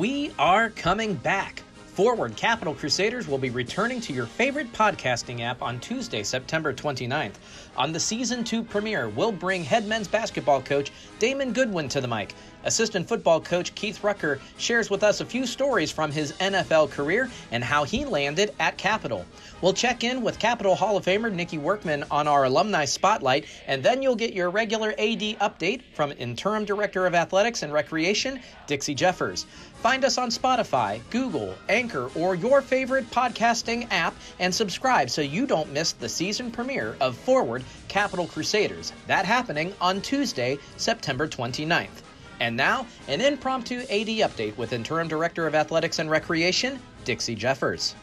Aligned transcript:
We 0.00 0.32
are 0.38 0.70
coming 0.70 1.12
back. 1.12 1.62
Forward 1.76 2.34
Capital 2.34 2.72
Crusaders 2.72 3.28
will 3.28 3.36
be 3.36 3.50
returning 3.50 4.00
to 4.00 4.14
your 4.14 4.24
favorite 4.24 4.72
podcasting 4.72 5.40
app 5.42 5.60
on 5.60 5.78
Tuesday, 5.78 6.22
September 6.22 6.72
29th. 6.72 7.34
On 7.76 7.92
the 7.92 8.00
season 8.00 8.42
two 8.42 8.62
premiere, 8.62 9.10
we'll 9.10 9.30
bring 9.30 9.62
head 9.62 9.86
men's 9.86 10.08
basketball 10.08 10.62
coach 10.62 10.90
Damon 11.18 11.52
Goodwin 11.52 11.86
to 11.90 12.00
the 12.00 12.08
mic. 12.08 12.34
Assistant 12.64 13.08
football 13.08 13.40
coach 13.40 13.74
Keith 13.74 14.04
Rucker 14.04 14.40
shares 14.58 14.90
with 14.90 15.02
us 15.02 15.20
a 15.20 15.24
few 15.24 15.46
stories 15.46 15.90
from 15.90 16.12
his 16.12 16.32
NFL 16.34 16.90
career 16.90 17.30
and 17.50 17.64
how 17.64 17.84
he 17.84 18.04
landed 18.04 18.54
at 18.60 18.76
Capital. 18.76 19.24
We'll 19.62 19.72
check 19.72 20.04
in 20.04 20.22
with 20.22 20.38
Capital 20.38 20.74
Hall 20.74 20.96
of 20.96 21.04
Famer 21.04 21.32
Nikki 21.32 21.58
Workman 21.58 22.04
on 22.10 22.28
our 22.28 22.44
alumni 22.44 22.84
spotlight, 22.84 23.46
and 23.66 23.82
then 23.82 24.02
you'll 24.02 24.16
get 24.16 24.34
your 24.34 24.50
regular 24.50 24.90
AD 24.90 25.38
update 25.40 25.82
from 25.94 26.12
Interim 26.18 26.64
Director 26.64 27.06
of 27.06 27.14
Athletics 27.14 27.62
and 27.62 27.72
Recreation, 27.72 28.40
Dixie 28.66 28.94
Jeffers. 28.94 29.46
Find 29.82 30.04
us 30.04 30.18
on 30.18 30.28
Spotify, 30.28 31.00
Google, 31.10 31.54
Anchor, 31.68 32.10
or 32.14 32.34
your 32.34 32.60
favorite 32.60 33.10
podcasting 33.10 33.90
app 33.90 34.14
and 34.38 34.54
subscribe 34.54 35.08
so 35.08 35.22
you 35.22 35.46
don't 35.46 35.72
miss 35.72 35.92
the 35.92 36.08
season 36.08 36.50
premiere 36.50 36.96
of 37.00 37.16
Forward 37.16 37.64
Capital 37.88 38.26
Crusaders. 38.26 38.92
That 39.06 39.24
happening 39.24 39.72
on 39.80 40.00
Tuesday, 40.00 40.58
September 40.76 41.26
29th. 41.26 42.02
And 42.40 42.56
now, 42.56 42.86
an 43.06 43.20
impromptu 43.20 43.80
AD 43.80 44.08
update 44.26 44.56
with 44.56 44.72
Interim 44.72 45.08
Director 45.08 45.46
of 45.46 45.54
Athletics 45.54 45.98
and 45.98 46.10
Recreation, 46.10 46.80
Dixie 47.04 47.34
Jeffers. 47.34 47.94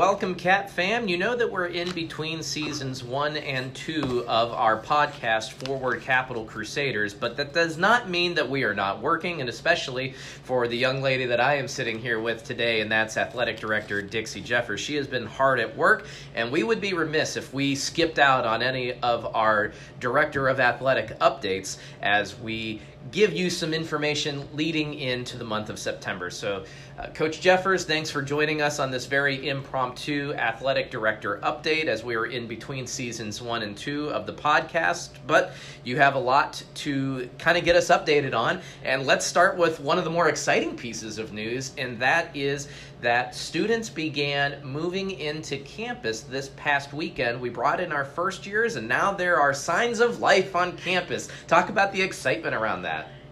Welcome, 0.00 0.34
Cap 0.34 0.70
Fam. 0.70 1.08
You 1.08 1.18
know 1.18 1.36
that 1.36 1.52
we're 1.52 1.66
in 1.66 1.90
between 1.90 2.42
seasons 2.42 3.04
one 3.04 3.36
and 3.36 3.74
two 3.74 4.24
of 4.26 4.50
our 4.50 4.80
podcast, 4.80 5.52
Forward 5.52 6.00
Capital 6.00 6.46
Crusaders, 6.46 7.12
but 7.12 7.36
that 7.36 7.52
does 7.52 7.76
not 7.76 8.08
mean 8.08 8.32
that 8.36 8.48
we 8.48 8.64
are 8.64 8.72
not 8.72 9.02
working, 9.02 9.42
and 9.42 9.50
especially 9.50 10.14
for 10.42 10.66
the 10.68 10.74
young 10.74 11.02
lady 11.02 11.26
that 11.26 11.38
I 11.38 11.56
am 11.56 11.68
sitting 11.68 11.98
here 11.98 12.18
with 12.18 12.44
today, 12.44 12.80
and 12.80 12.90
that's 12.90 13.18
Athletic 13.18 13.60
Director 13.60 14.00
Dixie 14.00 14.40
Jeffers. 14.40 14.80
She 14.80 14.94
has 14.94 15.06
been 15.06 15.26
hard 15.26 15.60
at 15.60 15.76
work, 15.76 16.06
and 16.34 16.50
we 16.50 16.62
would 16.62 16.80
be 16.80 16.94
remiss 16.94 17.36
if 17.36 17.52
we 17.52 17.74
skipped 17.74 18.18
out 18.18 18.46
on 18.46 18.62
any 18.62 18.94
of 19.02 19.36
our 19.36 19.72
Director 20.00 20.48
of 20.48 20.60
Athletic 20.60 21.18
updates 21.18 21.76
as 22.00 22.38
we 22.38 22.80
give 23.12 23.32
you 23.32 23.50
some 23.50 23.72
information 23.72 24.46
leading 24.54 24.94
into 24.94 25.36
the 25.36 25.44
month 25.44 25.70
of 25.70 25.78
September. 25.78 26.30
So, 26.30 26.64
uh, 26.98 27.06
Coach 27.08 27.40
Jeffers, 27.40 27.84
thanks 27.84 28.10
for 28.10 28.20
joining 28.20 28.60
us 28.60 28.78
on 28.78 28.90
this 28.90 29.06
very 29.06 29.48
impromptu 29.48 30.34
athletic 30.34 30.90
director 30.90 31.40
update 31.42 31.86
as 31.86 32.04
we 32.04 32.14
are 32.14 32.26
in 32.26 32.46
between 32.46 32.86
seasons 32.86 33.40
one 33.40 33.62
and 33.62 33.76
two 33.76 34.10
of 34.10 34.26
the 34.26 34.32
podcast. 34.32 35.10
But 35.26 35.54
you 35.82 35.96
have 35.96 36.14
a 36.14 36.18
lot 36.18 36.62
to 36.74 37.28
kind 37.38 37.56
of 37.56 37.64
get 37.64 37.74
us 37.74 37.88
updated 37.88 38.34
on. 38.34 38.60
And 38.84 39.06
let's 39.06 39.24
start 39.24 39.56
with 39.56 39.80
one 39.80 39.98
of 39.98 40.04
the 40.04 40.10
more 40.10 40.28
exciting 40.28 40.76
pieces 40.76 41.18
of 41.18 41.32
news, 41.32 41.72
and 41.78 41.98
that 42.00 42.36
is 42.36 42.68
that 43.00 43.34
students 43.34 43.88
began 43.88 44.62
moving 44.62 45.12
into 45.12 45.56
campus 45.58 46.20
this 46.20 46.50
past 46.56 46.92
weekend. 46.92 47.40
We 47.40 47.48
brought 47.48 47.80
in 47.80 47.92
our 47.92 48.04
first 48.04 48.46
years, 48.46 48.76
and 48.76 48.86
now 48.86 49.10
there 49.12 49.40
are 49.40 49.54
signs 49.54 50.00
of 50.00 50.20
life 50.20 50.54
on 50.54 50.76
campus. 50.76 51.28
Talk 51.46 51.70
about 51.70 51.92
the 51.92 52.02
excitement 52.02 52.54
around 52.54 52.82
that. 52.82 52.89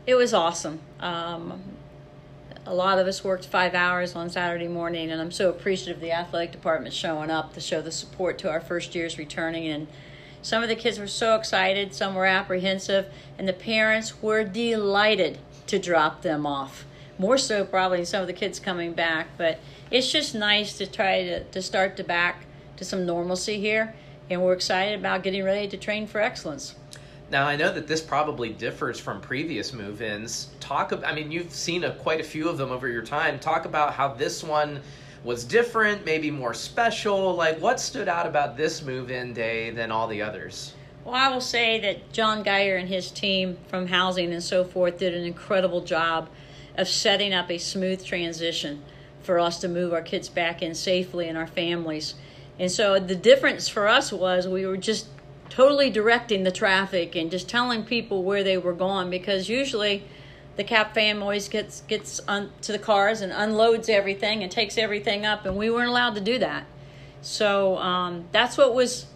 It 0.09 0.14
was 0.14 0.33
awesome. 0.33 0.81
Um, 1.01 1.61
a 2.64 2.73
lot 2.75 2.98
of 2.98 3.06
us 3.06 3.23
worked 3.23 3.45
five 3.45 3.75
hours 3.75 4.17
on 4.17 4.31
Saturday 4.31 4.67
morning, 4.67 5.11
and 5.11 5.20
I'm 5.20 5.31
so 5.31 5.50
appreciative 5.50 5.98
of 5.98 6.00
the 6.00 6.12
athletic 6.12 6.50
department 6.50 6.95
showing 6.95 7.31
up 7.31 7.53
to 7.53 7.61
show 7.61 7.83
the 7.83 7.92
support 7.92 8.39
to 8.39 8.50
our 8.50 8.59
first 8.59 8.95
years 8.95 9.19
returning. 9.19 9.69
And 9.69 9.87
some 10.41 10.62
of 10.62 10.70
the 10.70 10.77
kids 10.77 10.99
were 10.99 11.06
so 11.06 11.34
excited, 11.34 11.94
some 11.94 12.15
were 12.15 12.25
apprehensive, 12.25 13.12
and 13.37 13.47
the 13.47 13.53
parents 13.53 14.22
were 14.22 14.44
delighted 14.44 15.41
to 15.66 15.78
drop 15.78 16.22
them 16.22 16.47
off 16.47 16.87
more 17.19 17.37
so 17.37 17.66
probably 17.66 18.03
some 18.06 18.22
of 18.22 18.28
the 18.28 18.32
kids 18.32 18.59
coming 18.59 18.94
back. 18.94 19.27
But 19.37 19.61
it's 19.91 20.11
just 20.11 20.34
nice 20.34 20.78
to 20.78 20.87
try 20.87 21.22
to, 21.25 21.44
to 21.44 21.61
start 21.61 21.99
to 21.99 22.03
back 22.03 22.47
to 22.78 22.84
some 22.87 23.05
normalcy 23.05 23.61
here. 23.61 23.94
And 24.31 24.43
we're 24.43 24.55
excited 24.55 24.99
about 24.99 25.22
getting 25.22 25.44
ready 25.44 25.69
to 25.69 25.77
train 25.77 26.06
for 26.06 26.22
excellence. 26.22 26.77
Now 27.31 27.47
I 27.47 27.56
know 27.56 27.72
that 27.72 27.87
this 27.87 28.00
probably 28.00 28.50
differs 28.50 28.99
from 28.99 29.21
previous 29.21 29.75
move-ins. 29.75 30.49
Talk, 30.61 30.93
about, 30.93 31.11
I 31.11 31.15
mean, 31.15 31.31
you've 31.31 31.53
seen 31.53 31.84
a, 31.84 31.93
quite 31.93 32.21
a 32.21 32.25
few 32.25 32.49
of 32.49 32.56
them 32.56 32.71
over 32.71 32.89
your 32.89 33.03
time. 33.03 33.39
Talk 33.39 33.66
about 33.66 33.93
how 33.93 34.15
this 34.15 34.43
one 34.43 34.81
was 35.25 35.44
different, 35.44 36.06
maybe 36.06 36.31
more 36.31 36.55
special. 36.55 37.34
Like, 37.34 37.61
what 37.61 37.81
stood 37.81 38.09
out 38.09 38.27
about 38.27 38.56
this 38.56 38.83
move-in 38.83 39.34
day 39.34 39.71
than 39.71 39.93
all 39.93 40.09
the 40.09 40.22
others? 40.22 40.72
Well, 41.05 41.15
I 41.15 41.28
will 41.28 41.43
say 41.43 41.78
that 41.81 42.12
John 42.12 42.43
Geyer 42.43 42.77
and 42.77 42.88
his 42.88 43.11
team 43.11 43.59
from 43.69 43.88
housing 43.88 44.33
and 44.33 44.43
so 44.43 44.65
forth 44.65 44.99
did 44.99 45.15
an 45.15 45.25
incredible 45.25 45.83
job 45.83 46.28
of 46.77 46.88
setting 46.88 47.34
up 47.34 47.50
a 47.50 47.59
smooth 47.59 48.05
transition 48.05 48.83
for 49.22 49.38
us 49.38 49.61
to 49.61 49.69
move 49.69 49.93
our 49.93 50.00
kids 50.00 50.28
back 50.28 50.62
in 50.62 50.75
safely 50.75 51.28
and 51.28 51.37
our 51.37 51.47
families. 51.47 52.15
And 52.59 52.71
so 52.71 52.99
the 52.99 53.15
difference 53.15 53.69
for 53.69 53.87
us 53.87 54.12
was 54.12 54.49
we 54.49 54.65
were 54.65 54.77
just 54.77 55.09
totally 55.50 55.91
directing 55.91 56.44
the 56.44 56.50
traffic 56.50 57.14
and 57.16 57.31
just 57.31 57.48
telling 57.48 57.84
people 57.84 58.22
where 58.22 58.42
they 58.42 58.59
were 58.59 58.72
going 58.72 59.10
because 59.10 59.48
usually 59.48 60.04
the 60.56 60.64
cap 60.64 60.94
fam 60.94 61.22
always 61.22 61.48
gets 61.48 61.81
gets 61.82 62.20
on 62.28 62.50
to 62.60 62.72
the 62.72 62.78
cars 62.78 63.20
and 63.20 63.32
unloads 63.32 63.88
everything 63.88 64.42
and 64.42 64.50
takes 64.50 64.76
everything 64.76 65.25
up 65.25 65.44
and 65.47 65.56
we 65.56 65.70
weren't 65.70 65.88
allowed 65.88 66.14
to 66.14 66.20
do 66.20 66.38
that 66.38 66.64
so 67.20 67.78
um, 67.78 68.25
that's 68.32 68.56
what 68.56 68.75
was 68.75 69.06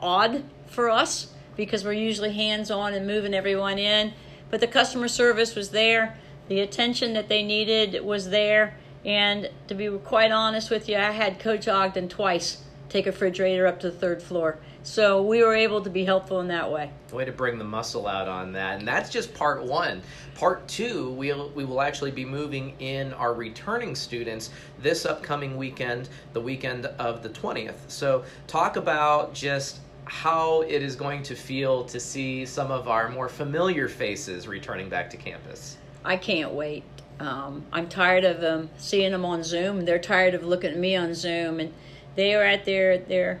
odd 0.00 0.44
for 0.66 0.90
us 0.90 1.32
because 1.56 1.84
we're 1.84 1.92
usually 1.92 2.32
hands 2.32 2.70
on 2.70 2.94
and 2.94 3.06
moving 3.06 3.34
everyone 3.34 3.78
in 3.78 4.12
but 4.50 4.60
the 4.60 4.66
customer 4.66 5.08
service 5.08 5.54
was 5.54 5.70
there 5.70 6.18
the 6.48 6.60
attention 6.60 7.12
that 7.12 7.28
they 7.28 7.42
needed 7.42 8.04
was 8.04 8.30
there. 8.30 8.76
And 9.04 9.50
to 9.68 9.74
be 9.74 9.88
quite 9.98 10.32
honest 10.32 10.70
with 10.70 10.88
you, 10.88 10.96
I 10.96 11.12
had 11.12 11.38
Coach 11.38 11.68
Ogden 11.68 12.08
twice 12.08 12.64
take 12.88 13.06
a 13.06 13.10
refrigerator 13.10 13.66
up 13.66 13.80
to 13.80 13.90
the 13.90 13.96
third 13.96 14.22
floor. 14.22 14.58
So 14.82 15.22
we 15.22 15.42
were 15.42 15.54
able 15.54 15.82
to 15.82 15.90
be 15.90 16.04
helpful 16.04 16.40
in 16.40 16.48
that 16.48 16.70
way. 16.70 16.90
Way 17.12 17.24
to 17.24 17.32
bring 17.32 17.58
the 17.58 17.64
muscle 17.64 18.06
out 18.06 18.28
on 18.28 18.52
that. 18.52 18.78
And 18.78 18.88
that's 18.88 19.10
just 19.10 19.34
part 19.34 19.62
one. 19.62 20.02
Part 20.34 20.66
two, 20.68 21.10
we'll, 21.10 21.50
we 21.50 21.64
will 21.64 21.80
actually 21.80 22.10
be 22.10 22.24
moving 22.24 22.74
in 22.78 23.12
our 23.14 23.34
returning 23.34 23.94
students 23.94 24.50
this 24.80 25.04
upcoming 25.04 25.56
weekend, 25.56 26.08
the 26.32 26.40
weekend 26.40 26.86
of 26.86 27.22
the 27.22 27.28
20th. 27.28 27.76
So 27.88 28.24
talk 28.46 28.76
about 28.76 29.34
just 29.34 29.80
how 30.04 30.62
it 30.62 30.82
is 30.82 30.96
going 30.96 31.22
to 31.24 31.34
feel 31.34 31.84
to 31.84 32.00
see 32.00 32.46
some 32.46 32.70
of 32.70 32.88
our 32.88 33.10
more 33.10 33.28
familiar 33.28 33.88
faces 33.88 34.48
returning 34.48 34.88
back 34.88 35.10
to 35.10 35.18
campus. 35.18 35.76
I 36.04 36.16
can't 36.16 36.52
wait. 36.52 36.84
Um, 37.20 37.64
I'm 37.72 37.88
tired 37.88 38.24
of 38.24 38.40
them 38.40 38.70
seeing 38.78 39.12
them 39.12 39.24
on 39.24 39.42
Zoom. 39.42 39.84
They're 39.84 39.98
tired 39.98 40.34
of 40.34 40.44
looking 40.44 40.70
at 40.70 40.78
me 40.78 40.96
on 40.96 41.14
Zoom, 41.14 41.60
and 41.60 41.74
they 42.18 42.34
are 42.34 42.42
at 42.42 42.64
their 42.64 42.98
their 42.98 43.40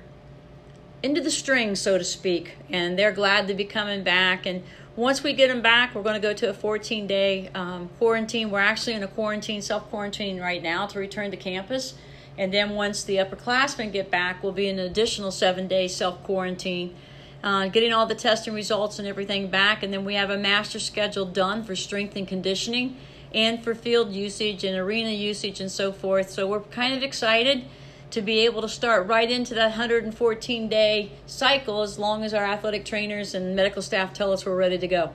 into 1.02 1.20
the 1.20 1.32
string, 1.32 1.74
so 1.74 1.98
to 1.98 2.04
speak, 2.04 2.56
and 2.70 2.96
they're 2.96 3.12
glad 3.12 3.48
to 3.48 3.54
be 3.54 3.64
coming 3.64 4.04
back. 4.04 4.46
And 4.46 4.62
once 4.94 5.24
we 5.24 5.32
get 5.32 5.48
them 5.48 5.60
back, 5.60 5.96
we're 5.96 6.02
going 6.02 6.14
to 6.14 6.20
go 6.20 6.32
to 6.32 6.48
a 6.48 6.54
14 6.54 7.08
day 7.08 7.50
um, 7.56 7.90
quarantine. 7.98 8.52
We're 8.52 8.60
actually 8.60 8.94
in 8.94 9.02
a 9.02 9.08
quarantine, 9.08 9.62
self 9.62 9.90
quarantine 9.90 10.40
right 10.40 10.62
now 10.62 10.86
to 10.86 11.00
return 11.00 11.32
to 11.32 11.36
campus. 11.36 11.94
And 12.36 12.54
then 12.54 12.76
once 12.76 13.02
the 13.02 13.16
upperclassmen 13.16 13.92
get 13.92 14.12
back, 14.12 14.44
we'll 14.44 14.52
be 14.52 14.68
in 14.68 14.78
an 14.78 14.86
additional 14.86 15.32
seven 15.32 15.66
day 15.66 15.88
self 15.88 16.22
quarantine 16.22 16.94
uh, 17.42 17.66
getting 17.66 17.92
all 17.92 18.06
the 18.06 18.14
testing 18.14 18.54
results 18.54 19.00
and 19.00 19.08
everything 19.08 19.48
back. 19.48 19.82
And 19.82 19.92
then 19.92 20.04
we 20.04 20.14
have 20.14 20.30
a 20.30 20.38
master 20.38 20.78
schedule 20.78 21.24
done 21.24 21.64
for 21.64 21.74
strength 21.74 22.14
and 22.14 22.28
conditioning 22.28 22.96
and 23.34 23.62
for 23.62 23.74
field 23.74 24.12
usage 24.12 24.62
and 24.62 24.76
arena 24.76 25.10
usage 25.10 25.60
and 25.60 25.70
so 25.70 25.90
forth. 25.90 26.30
So 26.30 26.46
we're 26.46 26.60
kind 26.60 26.94
of 26.94 27.02
excited 27.02 27.64
to 28.10 28.22
be 28.22 28.40
able 28.40 28.62
to 28.62 28.68
start 28.68 29.06
right 29.06 29.30
into 29.30 29.54
that 29.54 29.68
114 29.68 30.68
day 30.68 31.12
cycle 31.26 31.82
as 31.82 31.98
long 31.98 32.24
as 32.24 32.32
our 32.32 32.44
athletic 32.44 32.84
trainers 32.84 33.34
and 33.34 33.54
medical 33.54 33.82
staff 33.82 34.12
tell 34.12 34.32
us 34.32 34.46
we're 34.46 34.56
ready 34.56 34.78
to 34.78 34.88
go. 34.88 35.12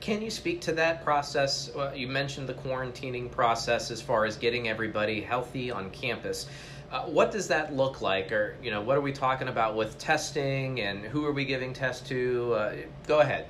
Can 0.00 0.22
you 0.22 0.30
speak 0.30 0.60
to 0.62 0.72
that 0.72 1.04
process? 1.04 1.70
Well, 1.74 1.94
you 1.94 2.08
mentioned 2.08 2.48
the 2.48 2.54
quarantining 2.54 3.30
process 3.30 3.90
as 3.90 4.00
far 4.00 4.24
as 4.24 4.36
getting 4.36 4.68
everybody 4.68 5.20
healthy 5.20 5.70
on 5.70 5.90
campus. 5.90 6.46
Uh, 6.90 7.02
what 7.02 7.30
does 7.30 7.46
that 7.48 7.74
look 7.74 8.00
like, 8.00 8.32
or 8.32 8.56
you 8.62 8.70
know, 8.70 8.80
what 8.80 8.96
are 8.96 9.00
we 9.00 9.12
talking 9.12 9.48
about 9.48 9.76
with 9.76 9.96
testing, 9.98 10.80
and 10.80 11.04
who 11.04 11.24
are 11.24 11.32
we 11.32 11.44
giving 11.44 11.72
tests 11.72 12.08
to? 12.08 12.54
Uh, 12.54 12.72
go 13.06 13.20
ahead. 13.20 13.46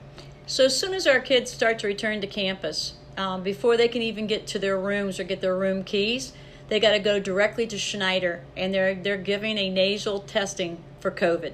So 0.47 0.65
as 0.65 0.79
soon 0.79 0.93
as 0.93 1.07
our 1.07 1.21
kids 1.21 1.51
start 1.51 1.79
to 1.79 1.87
return 1.87 2.21
to 2.21 2.27
campus, 2.27 2.95
um, 3.17 3.43
before 3.43 3.77
they 3.77 3.89
can 3.89 4.03
even 4.03 4.27
get 4.27 4.47
to 4.49 4.59
their 4.59 4.79
rooms 4.79 5.21
or 5.21 5.25
get 5.25 5.41
their 5.41 5.57
room 5.57 5.85
keys, 5.85 6.33
they 6.71 6.81
got 6.81 6.93
to 6.93 6.99
go 7.01 7.21
directly 7.21 7.67
to 7.67 7.77
Schneider, 7.77 8.41
and 8.57 8.73
they're 8.73 8.95
they're 8.95 9.19
giving 9.19 9.59
a 9.59 9.69
nasal 9.69 10.21
testing 10.21 10.79
for 11.01 11.11
COVID. 11.11 11.53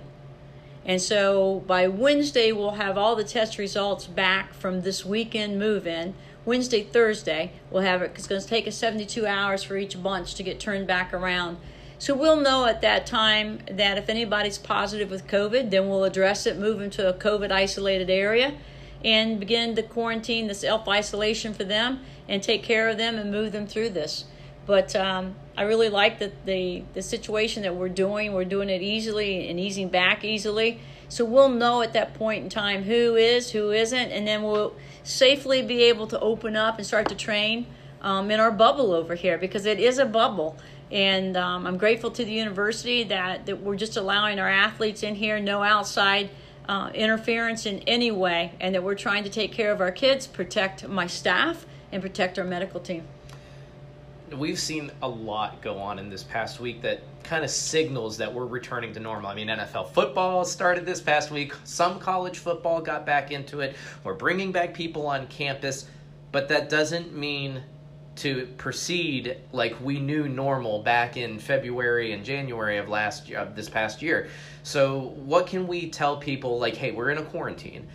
And 0.84 1.02
so 1.02 1.64
by 1.66 1.88
Wednesday, 1.88 2.52
we'll 2.52 2.72
have 2.72 2.96
all 2.96 3.16
the 3.16 3.24
test 3.24 3.58
results 3.58 4.06
back 4.06 4.54
from 4.54 4.82
this 4.82 5.04
weekend 5.04 5.58
move 5.58 5.84
in. 5.84 6.14
Wednesday, 6.44 6.84
Thursday, 6.84 7.50
we'll 7.72 7.82
have 7.82 8.02
it. 8.02 8.12
It's 8.14 8.28
going 8.28 8.40
to 8.40 8.46
take 8.46 8.68
us 8.68 8.76
72 8.76 9.26
hours 9.26 9.64
for 9.64 9.76
each 9.76 10.00
bunch 10.00 10.36
to 10.36 10.44
get 10.44 10.60
turned 10.60 10.86
back 10.86 11.12
around 11.12 11.56
So 11.98 12.14
we'll 12.14 12.36
know 12.36 12.66
at 12.66 12.82
that 12.82 13.04
time 13.04 13.58
that 13.68 13.98
if 13.98 14.08
anybody's 14.08 14.58
positive 14.58 15.10
with 15.10 15.26
COVID, 15.26 15.70
then 15.70 15.88
we'll 15.88 16.04
address 16.04 16.46
it, 16.46 16.56
move 16.56 16.78
them 16.78 16.90
to 16.90 17.08
a 17.08 17.14
COVID 17.14 17.50
isolated 17.50 18.10
area, 18.10 18.54
and 19.04 19.40
begin 19.40 19.74
the 19.74 19.82
quarantine 19.82 20.46
the 20.46 20.54
self 20.54 20.86
isolation 20.86 21.52
for 21.52 21.64
them 21.64 22.04
and 22.28 22.44
take 22.44 22.62
care 22.62 22.88
of 22.88 22.96
them 22.96 23.16
and 23.16 23.32
move 23.32 23.50
them 23.50 23.66
through 23.66 23.90
this. 23.90 24.26
But 24.66 24.96
um, 24.96 25.36
I 25.56 25.62
really 25.62 25.88
like 25.88 26.18
the, 26.18 26.32
the, 26.44 26.82
the 26.92 27.02
situation 27.02 27.62
that 27.62 27.74
we're 27.74 27.88
doing. 27.88 28.32
We're 28.32 28.44
doing 28.44 28.68
it 28.68 28.82
easily 28.82 29.48
and 29.48 29.58
easing 29.58 29.88
back 29.88 30.24
easily. 30.24 30.80
So 31.08 31.24
we'll 31.24 31.48
know 31.48 31.82
at 31.82 31.92
that 31.92 32.14
point 32.14 32.42
in 32.42 32.50
time 32.50 32.82
who 32.82 33.14
is, 33.14 33.52
who 33.52 33.70
isn't, 33.70 34.10
and 34.10 34.26
then 34.26 34.42
we'll 34.42 34.74
safely 35.04 35.62
be 35.62 35.84
able 35.84 36.08
to 36.08 36.18
open 36.18 36.56
up 36.56 36.78
and 36.78 36.86
start 36.86 37.08
to 37.08 37.14
train 37.14 37.66
um, 38.02 38.30
in 38.30 38.40
our 38.40 38.50
bubble 38.50 38.92
over 38.92 39.14
here 39.14 39.38
because 39.38 39.66
it 39.66 39.78
is 39.78 39.98
a 39.98 40.04
bubble. 40.04 40.58
And 40.90 41.36
um, 41.36 41.66
I'm 41.66 41.78
grateful 41.78 42.10
to 42.12 42.24
the 42.24 42.32
university 42.32 43.04
that, 43.04 43.46
that 43.46 43.62
we're 43.62 43.76
just 43.76 43.96
allowing 43.96 44.38
our 44.38 44.48
athletes 44.48 45.02
in 45.02 45.14
here, 45.14 45.38
no 45.38 45.62
outside 45.62 46.30
uh, 46.68 46.90
interference 46.92 47.66
in 47.66 47.80
any 47.80 48.10
way, 48.10 48.52
and 48.60 48.74
that 48.74 48.82
we're 48.82 48.94
trying 48.96 49.24
to 49.24 49.30
take 49.30 49.52
care 49.52 49.72
of 49.72 49.80
our 49.80 49.92
kids, 49.92 50.26
protect 50.26 50.88
my 50.88 51.06
staff, 51.06 51.66
and 51.92 52.02
protect 52.02 52.38
our 52.38 52.44
medical 52.44 52.80
team. 52.80 53.04
We've 54.34 54.58
seen 54.58 54.90
a 55.02 55.08
lot 55.08 55.62
go 55.62 55.78
on 55.78 55.98
in 55.98 56.10
this 56.10 56.24
past 56.24 56.58
week 56.58 56.82
that 56.82 57.02
kind 57.22 57.44
of 57.44 57.50
signals 57.50 58.16
that 58.18 58.32
we're 58.32 58.46
returning 58.46 58.92
to 58.94 59.00
normal. 59.00 59.30
I 59.30 59.34
mean, 59.34 59.48
NFL 59.48 59.92
football 59.92 60.44
started 60.44 60.84
this 60.84 61.00
past 61.00 61.30
week, 61.30 61.52
some 61.64 61.98
college 61.98 62.38
football 62.38 62.80
got 62.80 63.06
back 63.06 63.30
into 63.30 63.60
it. 63.60 63.76
We're 64.04 64.14
bringing 64.14 64.52
back 64.52 64.74
people 64.74 65.06
on 65.06 65.26
campus, 65.28 65.86
but 66.32 66.48
that 66.48 66.68
doesn't 66.68 67.14
mean 67.14 67.62
to 68.16 68.46
proceed 68.56 69.36
like 69.52 69.78
we 69.80 70.00
knew 70.00 70.28
normal 70.28 70.82
back 70.82 71.16
in 71.16 71.38
February 71.38 72.12
and 72.12 72.24
January 72.24 72.78
of 72.78 72.88
last 72.88 73.30
of 73.32 73.54
this 73.54 73.68
past 73.68 74.02
year. 74.02 74.28
So, 74.62 75.14
what 75.16 75.46
can 75.46 75.66
we 75.66 75.90
tell 75.90 76.16
people? 76.16 76.58
Like, 76.58 76.74
hey, 76.74 76.92
we're 76.92 77.10
in 77.10 77.18
a 77.18 77.22
quarantine, 77.22 77.86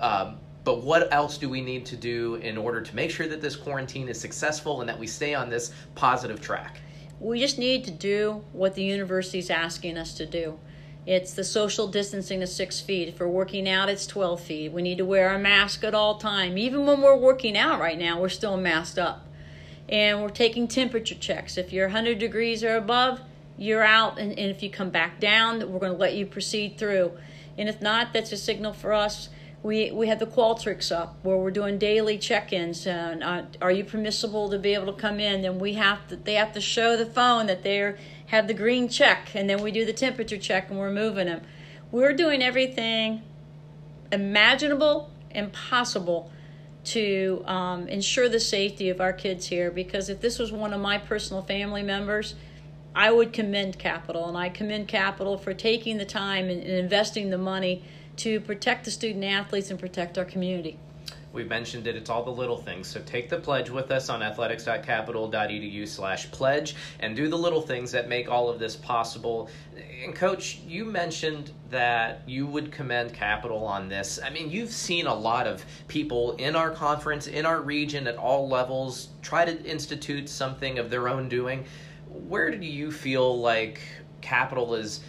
um, 0.00 0.38
but 0.66 0.82
what 0.82 1.12
else 1.12 1.38
do 1.38 1.48
we 1.48 1.60
need 1.60 1.86
to 1.86 1.96
do 1.96 2.34
in 2.34 2.58
order 2.58 2.80
to 2.80 2.96
make 2.96 3.12
sure 3.12 3.28
that 3.28 3.40
this 3.40 3.54
quarantine 3.54 4.08
is 4.08 4.20
successful 4.20 4.80
and 4.80 4.88
that 4.88 4.98
we 4.98 5.06
stay 5.06 5.32
on 5.32 5.48
this 5.48 5.72
positive 5.94 6.40
track? 6.40 6.80
We 7.20 7.38
just 7.38 7.56
need 7.56 7.84
to 7.84 7.92
do 7.92 8.42
what 8.52 8.74
the 8.74 8.82
university 8.82 9.38
is 9.38 9.48
asking 9.48 9.96
us 9.96 10.12
to 10.14 10.26
do. 10.26 10.58
It's 11.06 11.34
the 11.34 11.44
social 11.44 11.86
distancing 11.86 12.42
of 12.42 12.48
six 12.48 12.80
feet. 12.80 13.06
If 13.06 13.20
we're 13.20 13.28
working 13.28 13.68
out, 13.68 13.88
it's 13.88 14.08
12 14.08 14.40
feet. 14.40 14.72
We 14.72 14.82
need 14.82 14.98
to 14.98 15.04
wear 15.04 15.32
a 15.32 15.38
mask 15.38 15.84
at 15.84 15.94
all 15.94 16.18
time. 16.18 16.58
Even 16.58 16.84
when 16.84 17.00
we're 17.00 17.16
working 17.16 17.56
out 17.56 17.78
right 17.78 17.96
now, 17.96 18.20
we're 18.20 18.28
still 18.28 18.56
masked 18.56 18.98
up 18.98 19.24
and 19.88 20.20
we're 20.20 20.30
taking 20.30 20.66
temperature 20.66 21.14
checks. 21.14 21.56
If 21.56 21.72
you're 21.72 21.86
100 21.86 22.18
degrees 22.18 22.64
or 22.64 22.74
above, 22.74 23.20
you're 23.56 23.84
out, 23.84 24.18
and, 24.18 24.32
and 24.32 24.50
if 24.50 24.64
you 24.64 24.70
come 24.70 24.90
back 24.90 25.20
down, 25.20 25.60
we're 25.70 25.78
going 25.78 25.92
to 25.92 25.98
let 25.98 26.14
you 26.14 26.26
proceed 26.26 26.76
through. 26.76 27.12
And 27.56 27.68
if 27.68 27.80
not, 27.80 28.12
that's 28.12 28.32
a 28.32 28.36
signal 28.36 28.72
for 28.72 28.92
us. 28.92 29.28
We, 29.66 29.90
we 29.90 30.06
have 30.06 30.20
the 30.20 30.26
Qualtrics 30.26 30.94
up 30.94 31.18
where 31.24 31.36
we're 31.36 31.50
doing 31.50 31.76
daily 31.76 32.18
check-ins. 32.18 32.86
And 32.86 33.24
uh, 33.24 33.42
are 33.60 33.72
you 33.72 33.82
permissible 33.82 34.48
to 34.50 34.60
be 34.60 34.74
able 34.74 34.86
to 34.86 34.92
come 34.92 35.18
in? 35.18 35.44
And 35.44 35.60
we 35.60 35.72
have 35.72 36.06
to, 36.06 36.14
they 36.14 36.34
have 36.34 36.52
to 36.52 36.60
show 36.60 36.96
the 36.96 37.04
phone 37.04 37.46
that 37.46 37.64
they 37.64 37.96
have 38.26 38.46
the 38.46 38.54
green 38.54 38.88
check, 38.88 39.34
and 39.34 39.50
then 39.50 39.60
we 39.62 39.72
do 39.72 39.84
the 39.84 39.92
temperature 39.92 40.38
check, 40.38 40.70
and 40.70 40.78
we're 40.78 40.92
moving 40.92 41.26
them. 41.26 41.42
We're 41.90 42.12
doing 42.12 42.42
everything 42.42 43.22
imaginable 44.12 45.10
and 45.32 45.52
possible 45.52 46.30
to 46.84 47.42
um, 47.46 47.88
ensure 47.88 48.28
the 48.28 48.38
safety 48.38 48.88
of 48.88 49.00
our 49.00 49.12
kids 49.12 49.46
here 49.46 49.72
because 49.72 50.08
if 50.08 50.20
this 50.20 50.38
was 50.38 50.52
one 50.52 50.72
of 50.72 50.80
my 50.80 50.96
personal 50.96 51.42
family 51.42 51.82
members, 51.82 52.36
I 52.94 53.10
would 53.10 53.32
commend 53.32 53.80
Capital, 53.80 54.28
and 54.28 54.38
I 54.38 54.48
commend 54.48 54.86
Capital 54.86 55.36
for 55.36 55.52
taking 55.52 55.98
the 55.98 56.04
time 56.04 56.48
and, 56.48 56.62
and 56.62 56.70
investing 56.70 57.30
the 57.30 57.38
money 57.38 57.82
to 58.16 58.40
protect 58.40 58.84
the 58.84 58.90
student 58.90 59.24
athletes 59.24 59.70
and 59.70 59.78
protect 59.78 60.18
our 60.18 60.24
community. 60.24 60.78
We've 61.36 61.48
mentioned 61.48 61.86
it. 61.86 61.96
It's 61.96 62.08
all 62.08 62.24
the 62.24 62.30
little 62.30 62.56
things. 62.56 62.86
So 62.88 63.02
take 63.04 63.28
the 63.28 63.38
pledge 63.38 63.68
with 63.68 63.90
us 63.90 64.08
on 64.08 64.22
athletics.capital.edu 64.22 65.86
slash 65.86 66.30
pledge 66.30 66.74
and 67.00 67.14
do 67.14 67.28
the 67.28 67.36
little 67.36 67.60
things 67.60 67.92
that 67.92 68.08
make 68.08 68.30
all 68.30 68.48
of 68.48 68.58
this 68.58 68.74
possible. 68.74 69.50
And 70.02 70.14
coach, 70.14 70.60
you 70.66 70.86
mentioned 70.86 71.50
that 71.68 72.22
you 72.26 72.46
would 72.46 72.72
commend 72.72 73.12
capital 73.12 73.66
on 73.66 73.90
this. 73.90 74.18
I 74.24 74.30
mean, 74.30 74.50
you've 74.50 74.70
seen 74.70 75.06
a 75.06 75.14
lot 75.14 75.46
of 75.46 75.62
people 75.88 76.32
in 76.36 76.56
our 76.56 76.70
conference, 76.70 77.26
in 77.26 77.44
our 77.44 77.60
region 77.60 78.06
at 78.06 78.16
all 78.16 78.48
levels 78.48 79.08
try 79.20 79.44
to 79.44 79.62
institute 79.62 80.30
something 80.30 80.78
of 80.78 80.88
their 80.88 81.06
own 81.06 81.28
doing. 81.28 81.66
Where 82.08 82.50
do 82.50 82.66
you 82.66 82.90
feel 82.90 83.38
like 83.38 83.82
capital 84.22 84.74
is 84.74 85.00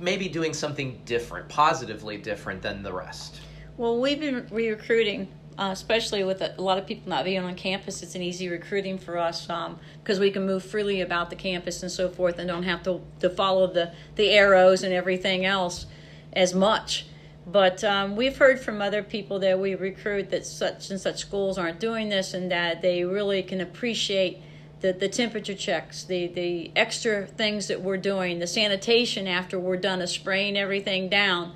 maybe 0.00 0.28
doing 0.28 0.52
something 0.52 1.00
different, 1.04 1.48
positively 1.48 2.16
different 2.16 2.62
than 2.62 2.82
the 2.82 2.92
rest? 2.92 3.40
Well, 3.76 4.00
we've 4.00 4.20
been 4.20 4.46
re-recruiting 4.50 5.28
uh, 5.58 5.70
especially 5.72 6.22
with 6.22 6.40
a, 6.40 6.54
a, 6.56 6.62
lot 6.62 6.78
of 6.78 6.86
people 6.86 7.10
not 7.10 7.24
being 7.24 7.42
on 7.42 7.54
campus, 7.56 8.02
it's 8.02 8.14
an 8.14 8.22
easy 8.22 8.48
recruiting 8.48 8.96
for 8.96 9.18
us 9.18 9.42
because 9.46 10.18
um, 10.18 10.20
we 10.20 10.30
can 10.30 10.46
move 10.46 10.62
freely 10.62 11.00
about 11.00 11.30
the 11.30 11.36
campus 11.36 11.82
and 11.82 11.90
so 11.90 12.08
forth 12.08 12.38
and 12.38 12.46
don't 12.46 12.62
have 12.62 12.82
to, 12.84 13.00
to 13.18 13.28
follow 13.28 13.66
the, 13.66 13.92
the 14.14 14.30
arrows 14.30 14.84
and 14.84 14.94
everything 14.94 15.44
else 15.44 15.86
as 16.32 16.54
much. 16.54 17.06
But 17.44 17.82
um, 17.82 18.14
we've 18.14 18.36
heard 18.36 18.60
from 18.60 18.80
other 18.80 19.02
people 19.02 19.40
that 19.40 19.58
we 19.58 19.74
recruit 19.74 20.30
that 20.30 20.46
such 20.46 20.90
and 20.90 21.00
such 21.00 21.18
schools 21.18 21.58
aren't 21.58 21.80
doing 21.80 22.08
this 22.08 22.34
and 22.34 22.50
that 22.52 22.80
they 22.80 23.04
really 23.04 23.42
can 23.42 23.60
appreciate 23.60 24.40
the, 24.80 24.92
the 24.92 25.08
temperature 25.08 25.54
checks, 25.54 26.04
the, 26.04 26.28
the 26.28 26.70
extra 26.76 27.26
things 27.26 27.68
that 27.68 27.80
we're 27.80 27.96
doing, 27.96 28.38
the 28.38 28.46
sanitation 28.46 29.26
after 29.26 29.58
we're 29.58 29.76
done 29.76 30.00
of 30.00 30.08
spraying 30.08 30.56
everything 30.56 31.08
down. 31.08 31.52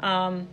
Um, 0.00 0.48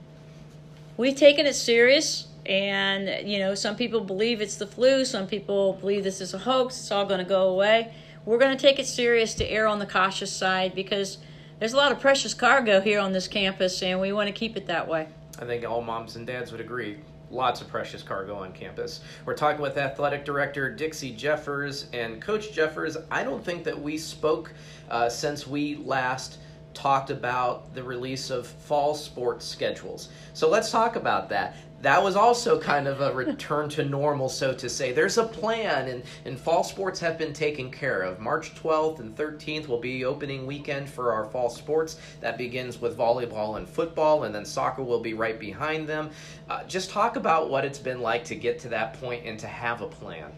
we've 0.98 1.16
taken 1.16 1.46
it 1.46 1.54
serious 1.54 2.28
and, 2.46 3.28
you 3.28 3.40
know, 3.40 3.56
some 3.56 3.76
people 3.76 4.02
believe 4.02 4.42
it's 4.42 4.56
the 4.56 4.68
flu, 4.68 5.06
some 5.06 5.28
people 5.28 5.74
believe 5.74 6.04
this 6.04 6.22
is 6.22 6.34
a 6.34 6.40
hoax, 6.40 6.80
it's 6.80 6.92
all 6.92 7.06
going 7.06 7.20
to 7.20 7.26
go 7.26 7.50
away. 7.50 7.94
We're 8.26 8.40
going 8.40 8.56
to 8.56 8.62
take 8.62 8.80
it 8.80 8.88
serious 8.88 9.36
to 9.36 9.46
err 9.46 9.68
on 9.68 9.80
the 9.80 9.86
cautious 9.86 10.32
side 10.32 10.74
because 10.76 11.18
there's 11.60 11.74
a 11.74 11.78
lot 11.78 11.92
of 11.92 12.00
precious 12.00 12.34
cargo 12.34 12.82
here 12.82 13.00
on 13.00 13.14
this 13.14 13.28
campus, 13.28 13.82
and 13.82 14.00
we 14.00 14.12
want 14.12 14.28
to 14.28 14.34
keep 14.34 14.58
it 14.58 14.68
that 14.68 14.88
way. 14.88 15.08
I 15.40 15.46
think 15.46 15.66
all 15.66 15.82
moms 15.82 16.16
and 16.16 16.28
dads 16.28 16.52
would 16.52 16.62
agree. 16.62 16.98
Lots 17.30 17.60
of 17.60 17.68
precious 17.68 18.04
cargo 18.04 18.36
on 18.36 18.54
campus. 18.54 19.02
We're 19.26 19.36
talking 19.36 19.62
with 19.62 19.78
athletic 19.78 20.24
director 20.24 20.74
Dixie 20.74 21.12
Jeffers 21.12 21.88
and 21.92 22.22
Coach 22.22 22.54
Jeffers. 22.54 22.96
I 23.12 23.24
don't 23.24 23.44
think 23.44 23.66
that 23.66 23.80
we 23.80 23.98
spoke 23.98 24.54
uh, 24.90 25.10
since 25.10 25.46
we 25.46 25.76
last 25.76 26.40
talked 26.74 27.10
about 27.10 27.74
the 27.74 27.84
release 27.84 28.30
of 28.30 28.48
fall 28.48 28.94
sports 28.94 29.46
schedules. 29.46 30.10
So 30.34 30.48
let's 30.48 30.72
talk 30.72 30.96
about 30.96 31.28
that 31.30 31.56
that 31.82 32.04
was 32.04 32.16
also 32.16 32.60
kind 32.60 32.88
of 32.88 33.02
a 33.02 33.14
return 33.14 33.70
to 33.70 33.86
normal, 33.86 34.30
so 34.30 34.54
to 34.54 34.68
say. 34.68 34.92
There's 34.92 35.18
a 35.18 35.24
plan, 35.24 35.88
and, 35.90 36.04
and 36.26 36.40
fall 36.40 36.64
sports 36.64 37.00
have 37.02 37.18
been 37.18 37.34
taken 37.34 37.70
care 37.70 38.02
of. 38.02 38.20
March 38.20 38.56
12th 38.56 39.00
and 39.00 39.16
13th 39.16 39.68
will 39.68 39.80
be 39.80 40.04
opening 40.04 40.48
weekend 40.48 40.90
for 40.90 41.14
our 41.14 41.26
fall 41.26 41.50
sports. 41.50 42.00
That 42.20 42.38
begins 42.38 42.82
with 42.82 42.98
volleyball 42.98 43.58
and 43.58 43.70
football, 43.70 44.24
and 44.24 44.34
then 44.34 44.44
soccer 44.44 44.82
will 44.82 45.02
be 45.02 45.14
right 45.14 45.40
behind 45.40 45.88
them. 45.88 46.10
Uh, 46.50 46.64
just 46.64 46.90
talk 46.90 47.16
about 47.16 47.50
what 47.52 47.64
it's 47.64 47.80
been 47.80 48.02
like 48.02 48.24
to 48.26 48.36
get 48.36 48.58
to 48.60 48.70
that 48.70 49.00
point 49.00 49.26
and 49.26 49.40
to 49.40 49.48
have 49.48 49.82
a 49.82 49.88
plan. 49.88 50.32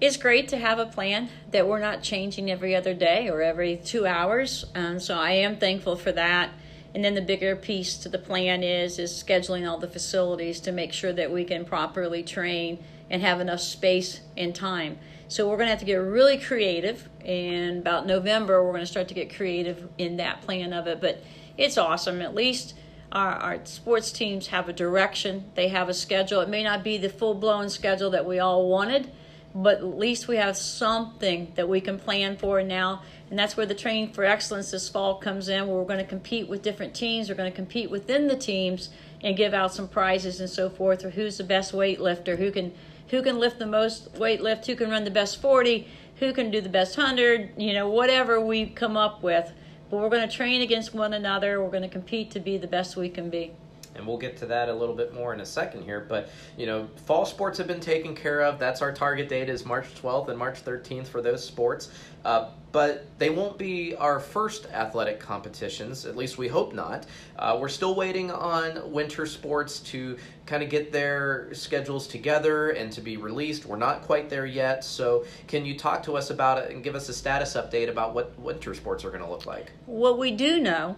It's 0.00 0.16
great 0.16 0.48
to 0.48 0.56
have 0.56 0.78
a 0.78 0.86
plan 0.86 1.30
that 1.50 1.66
we're 1.66 1.80
not 1.80 2.02
changing 2.02 2.50
every 2.50 2.76
other 2.76 2.94
day 2.94 3.28
or 3.28 3.42
every 3.42 3.76
two 3.76 4.06
hours, 4.06 4.66
and 4.74 5.02
so 5.02 5.16
I 5.16 5.32
am 5.32 5.56
thankful 5.56 5.96
for 5.96 6.12
that. 6.12 6.50
And 6.94 7.04
then 7.04 7.14
the 7.14 7.22
bigger 7.22 7.56
piece 7.56 7.96
to 7.98 8.08
the 8.08 8.18
plan 8.18 8.62
is 8.62 8.98
is 8.98 9.10
scheduling 9.10 9.68
all 9.68 9.78
the 9.78 9.88
facilities 9.88 10.60
to 10.60 10.72
make 10.72 10.92
sure 10.92 11.12
that 11.12 11.30
we 11.30 11.44
can 11.44 11.64
properly 11.64 12.22
train 12.22 12.82
and 13.10 13.20
have 13.22 13.40
enough 13.40 13.60
space 13.60 14.20
and 14.36 14.54
time. 14.54 14.98
So 15.28 15.48
we're 15.48 15.56
going 15.56 15.66
to 15.66 15.70
have 15.70 15.80
to 15.80 15.84
get 15.84 15.96
really 15.96 16.38
creative. 16.38 17.08
And 17.24 17.78
about 17.78 18.06
November, 18.06 18.62
we're 18.62 18.72
going 18.72 18.82
to 18.82 18.86
start 18.86 19.08
to 19.08 19.14
get 19.14 19.34
creative 19.34 19.88
in 19.98 20.18
that 20.18 20.42
plan 20.42 20.72
of 20.72 20.86
it. 20.86 21.00
But 21.00 21.22
it's 21.56 21.76
awesome. 21.76 22.20
At 22.20 22.34
least 22.34 22.74
our, 23.10 23.32
our 23.32 23.64
sports 23.64 24.12
teams 24.12 24.48
have 24.48 24.68
a 24.68 24.72
direction. 24.72 25.50
They 25.54 25.68
have 25.68 25.88
a 25.88 25.94
schedule. 25.94 26.40
It 26.40 26.48
may 26.48 26.62
not 26.62 26.84
be 26.84 26.98
the 26.98 27.08
full 27.08 27.34
blown 27.34 27.68
schedule 27.70 28.10
that 28.10 28.26
we 28.26 28.38
all 28.38 28.68
wanted, 28.68 29.10
but 29.54 29.78
at 29.78 29.98
least 29.98 30.26
we 30.26 30.36
have 30.36 30.56
something 30.56 31.52
that 31.54 31.68
we 31.68 31.80
can 31.80 31.98
plan 31.98 32.36
for 32.36 32.60
now. 32.62 33.02
And 33.30 33.38
that's 33.38 33.56
where 33.56 33.66
the 33.66 33.74
training 33.74 34.12
for 34.12 34.24
excellence 34.24 34.72
this 34.72 34.88
fall 34.88 35.16
comes 35.16 35.48
in 35.48 35.66
where 35.66 35.76
we're 35.76 35.84
going 35.84 35.98
to 35.98 36.04
compete 36.04 36.48
with 36.48 36.62
different 36.62 36.94
teams 36.94 37.28
we're 37.28 37.36
going 37.36 37.50
to 37.50 37.56
compete 37.56 37.90
within 37.90 38.26
the 38.28 38.36
teams 38.36 38.90
and 39.22 39.36
give 39.36 39.54
out 39.54 39.72
some 39.72 39.88
prizes 39.88 40.40
and 40.40 40.50
so 40.50 40.68
forth 40.68 41.04
or 41.04 41.10
who's 41.10 41.38
the 41.38 41.44
best 41.44 41.72
weightlifter 41.72 42.36
who 42.36 42.50
can 42.50 42.72
who 43.08 43.22
can 43.22 43.38
lift 43.38 43.58
the 43.58 43.66
most 43.66 44.12
weight 44.18 44.40
lift 44.40 44.66
who 44.66 44.76
can 44.76 44.90
run 44.90 45.04
the 45.04 45.10
best 45.10 45.40
40 45.40 45.88
who 46.16 46.32
can 46.32 46.50
do 46.50 46.60
the 46.60 46.68
best 46.68 46.96
100 46.96 47.50
you 47.56 47.72
know 47.72 47.88
whatever 47.88 48.40
we 48.40 48.66
come 48.66 48.96
up 48.96 49.22
with. 49.22 49.52
But 49.90 49.98
we're 49.98 50.10
going 50.10 50.28
to 50.28 50.34
train 50.34 50.62
against 50.62 50.94
one 50.94 51.12
another 51.12 51.62
we're 51.62 51.70
going 51.70 51.82
to 51.82 51.88
compete 51.88 52.30
to 52.32 52.40
be 52.40 52.58
the 52.58 52.66
best 52.66 52.96
we 52.96 53.08
can 53.08 53.30
be 53.30 53.52
and 53.94 54.06
we'll 54.06 54.18
get 54.18 54.36
to 54.38 54.46
that 54.46 54.68
a 54.68 54.74
little 54.74 54.94
bit 54.94 55.14
more 55.14 55.32
in 55.34 55.40
a 55.40 55.46
second 55.46 55.82
here. 55.82 56.04
But 56.08 56.30
you 56.56 56.66
know, 56.66 56.88
fall 57.06 57.26
sports 57.26 57.58
have 57.58 57.66
been 57.66 57.80
taken 57.80 58.14
care 58.14 58.40
of. 58.42 58.58
That's 58.58 58.82
our 58.82 58.92
target 58.92 59.28
date 59.28 59.48
is 59.48 59.64
March 59.64 59.86
12th 60.00 60.28
and 60.28 60.38
March 60.38 60.64
13th 60.64 61.06
for 61.06 61.20
those 61.20 61.44
sports. 61.44 61.90
Uh, 62.24 62.50
but 62.72 63.06
they 63.18 63.30
won't 63.30 63.56
be 63.56 63.94
our 63.94 64.18
first 64.18 64.66
athletic 64.72 65.20
competitions. 65.20 66.04
At 66.04 66.16
least 66.16 66.38
we 66.38 66.48
hope 66.48 66.74
not. 66.74 67.06
Uh, 67.38 67.56
we're 67.60 67.68
still 67.68 67.94
waiting 67.94 68.32
on 68.32 68.90
winter 68.90 69.26
sports 69.26 69.78
to 69.80 70.18
kind 70.44 70.60
of 70.60 70.70
get 70.70 70.90
their 70.90 71.54
schedules 71.54 72.08
together 72.08 72.70
and 72.70 72.90
to 72.92 73.00
be 73.00 73.16
released. 73.16 73.64
We're 73.64 73.76
not 73.76 74.02
quite 74.02 74.28
there 74.28 74.44
yet. 74.44 74.82
So, 74.82 75.24
can 75.46 75.64
you 75.64 75.78
talk 75.78 76.02
to 76.04 76.16
us 76.16 76.30
about 76.30 76.58
it 76.58 76.72
and 76.72 76.82
give 76.82 76.96
us 76.96 77.08
a 77.08 77.14
status 77.14 77.54
update 77.54 77.88
about 77.88 78.12
what 78.12 78.36
winter 78.40 78.74
sports 78.74 79.04
are 79.04 79.10
going 79.10 79.22
to 79.22 79.30
look 79.30 79.46
like? 79.46 79.70
What 79.86 80.18
we 80.18 80.32
do 80.32 80.58
know 80.58 80.96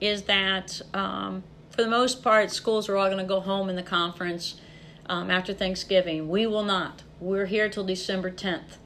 is 0.00 0.22
that 0.22 0.80
um, 0.94 1.42
for 1.70 1.82
the 1.82 1.88
most 1.88 2.22
part, 2.22 2.50
schools 2.50 2.88
are 2.88 2.96
all 2.96 3.06
going 3.06 3.18
to 3.18 3.24
go 3.24 3.40
home 3.40 3.68
in 3.68 3.76
the 3.76 3.82
conference 3.82 4.60
um, 5.06 5.30
after 5.30 5.52
Thanksgiving. 5.52 6.28
We 6.28 6.46
will 6.46 6.64
not. 6.64 7.02
We're 7.20 7.46
here 7.46 7.68
till 7.68 7.84
December 7.84 8.30
10th. 8.30 8.78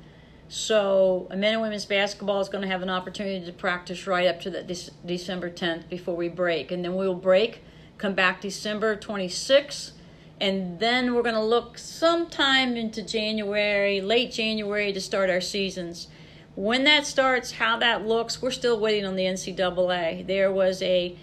So, 0.48 1.26
men 1.30 1.54
and 1.54 1.62
women's 1.62 1.86
basketball 1.86 2.40
is 2.40 2.48
going 2.48 2.62
to 2.62 2.68
have 2.68 2.82
an 2.82 2.90
opportunity 2.90 3.44
to 3.44 3.52
practice 3.52 4.06
right 4.06 4.26
up 4.26 4.40
to 4.42 4.50
the 4.50 4.62
De- 4.62 4.90
December 5.04 5.50
10th 5.50 5.88
before 5.88 6.14
we 6.14 6.28
break. 6.28 6.70
And 6.70 6.84
then 6.84 6.94
we 6.94 7.06
will 7.06 7.14
break, 7.14 7.62
come 7.98 8.14
back 8.14 8.40
December 8.40 8.96
26th, 8.96 9.92
and 10.40 10.78
then 10.80 11.14
we're 11.14 11.22
going 11.22 11.34
to 11.34 11.42
look 11.42 11.78
sometime 11.78 12.76
into 12.76 13.02
January, 13.02 14.00
late 14.00 14.32
January, 14.32 14.92
to 14.92 15.00
start 15.00 15.30
our 15.30 15.40
seasons. 15.40 16.08
When 16.54 16.84
that 16.84 17.06
starts, 17.06 17.52
how 17.52 17.78
that 17.78 18.06
looks, 18.06 18.42
we're 18.42 18.50
still 18.50 18.78
waiting 18.78 19.06
on 19.06 19.16
the 19.16 19.24
NCAA. 19.24 20.26
There 20.26 20.52
was 20.52 20.82
a, 20.82 21.16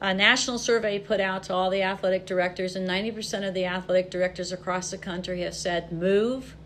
a 0.00 0.14
national 0.14 0.58
survey 0.58 0.98
put 0.98 1.20
out 1.20 1.42
to 1.44 1.54
all 1.54 1.70
the 1.70 1.82
athletic 1.82 2.26
directors, 2.26 2.74
and 2.74 2.88
90% 2.88 3.46
of 3.46 3.54
the 3.54 3.66
athletic 3.66 4.10
directors 4.10 4.50
across 4.50 4.90
the 4.90 4.98
country 4.98 5.42
have 5.42 5.54
said 5.54 5.92
move 5.92 6.56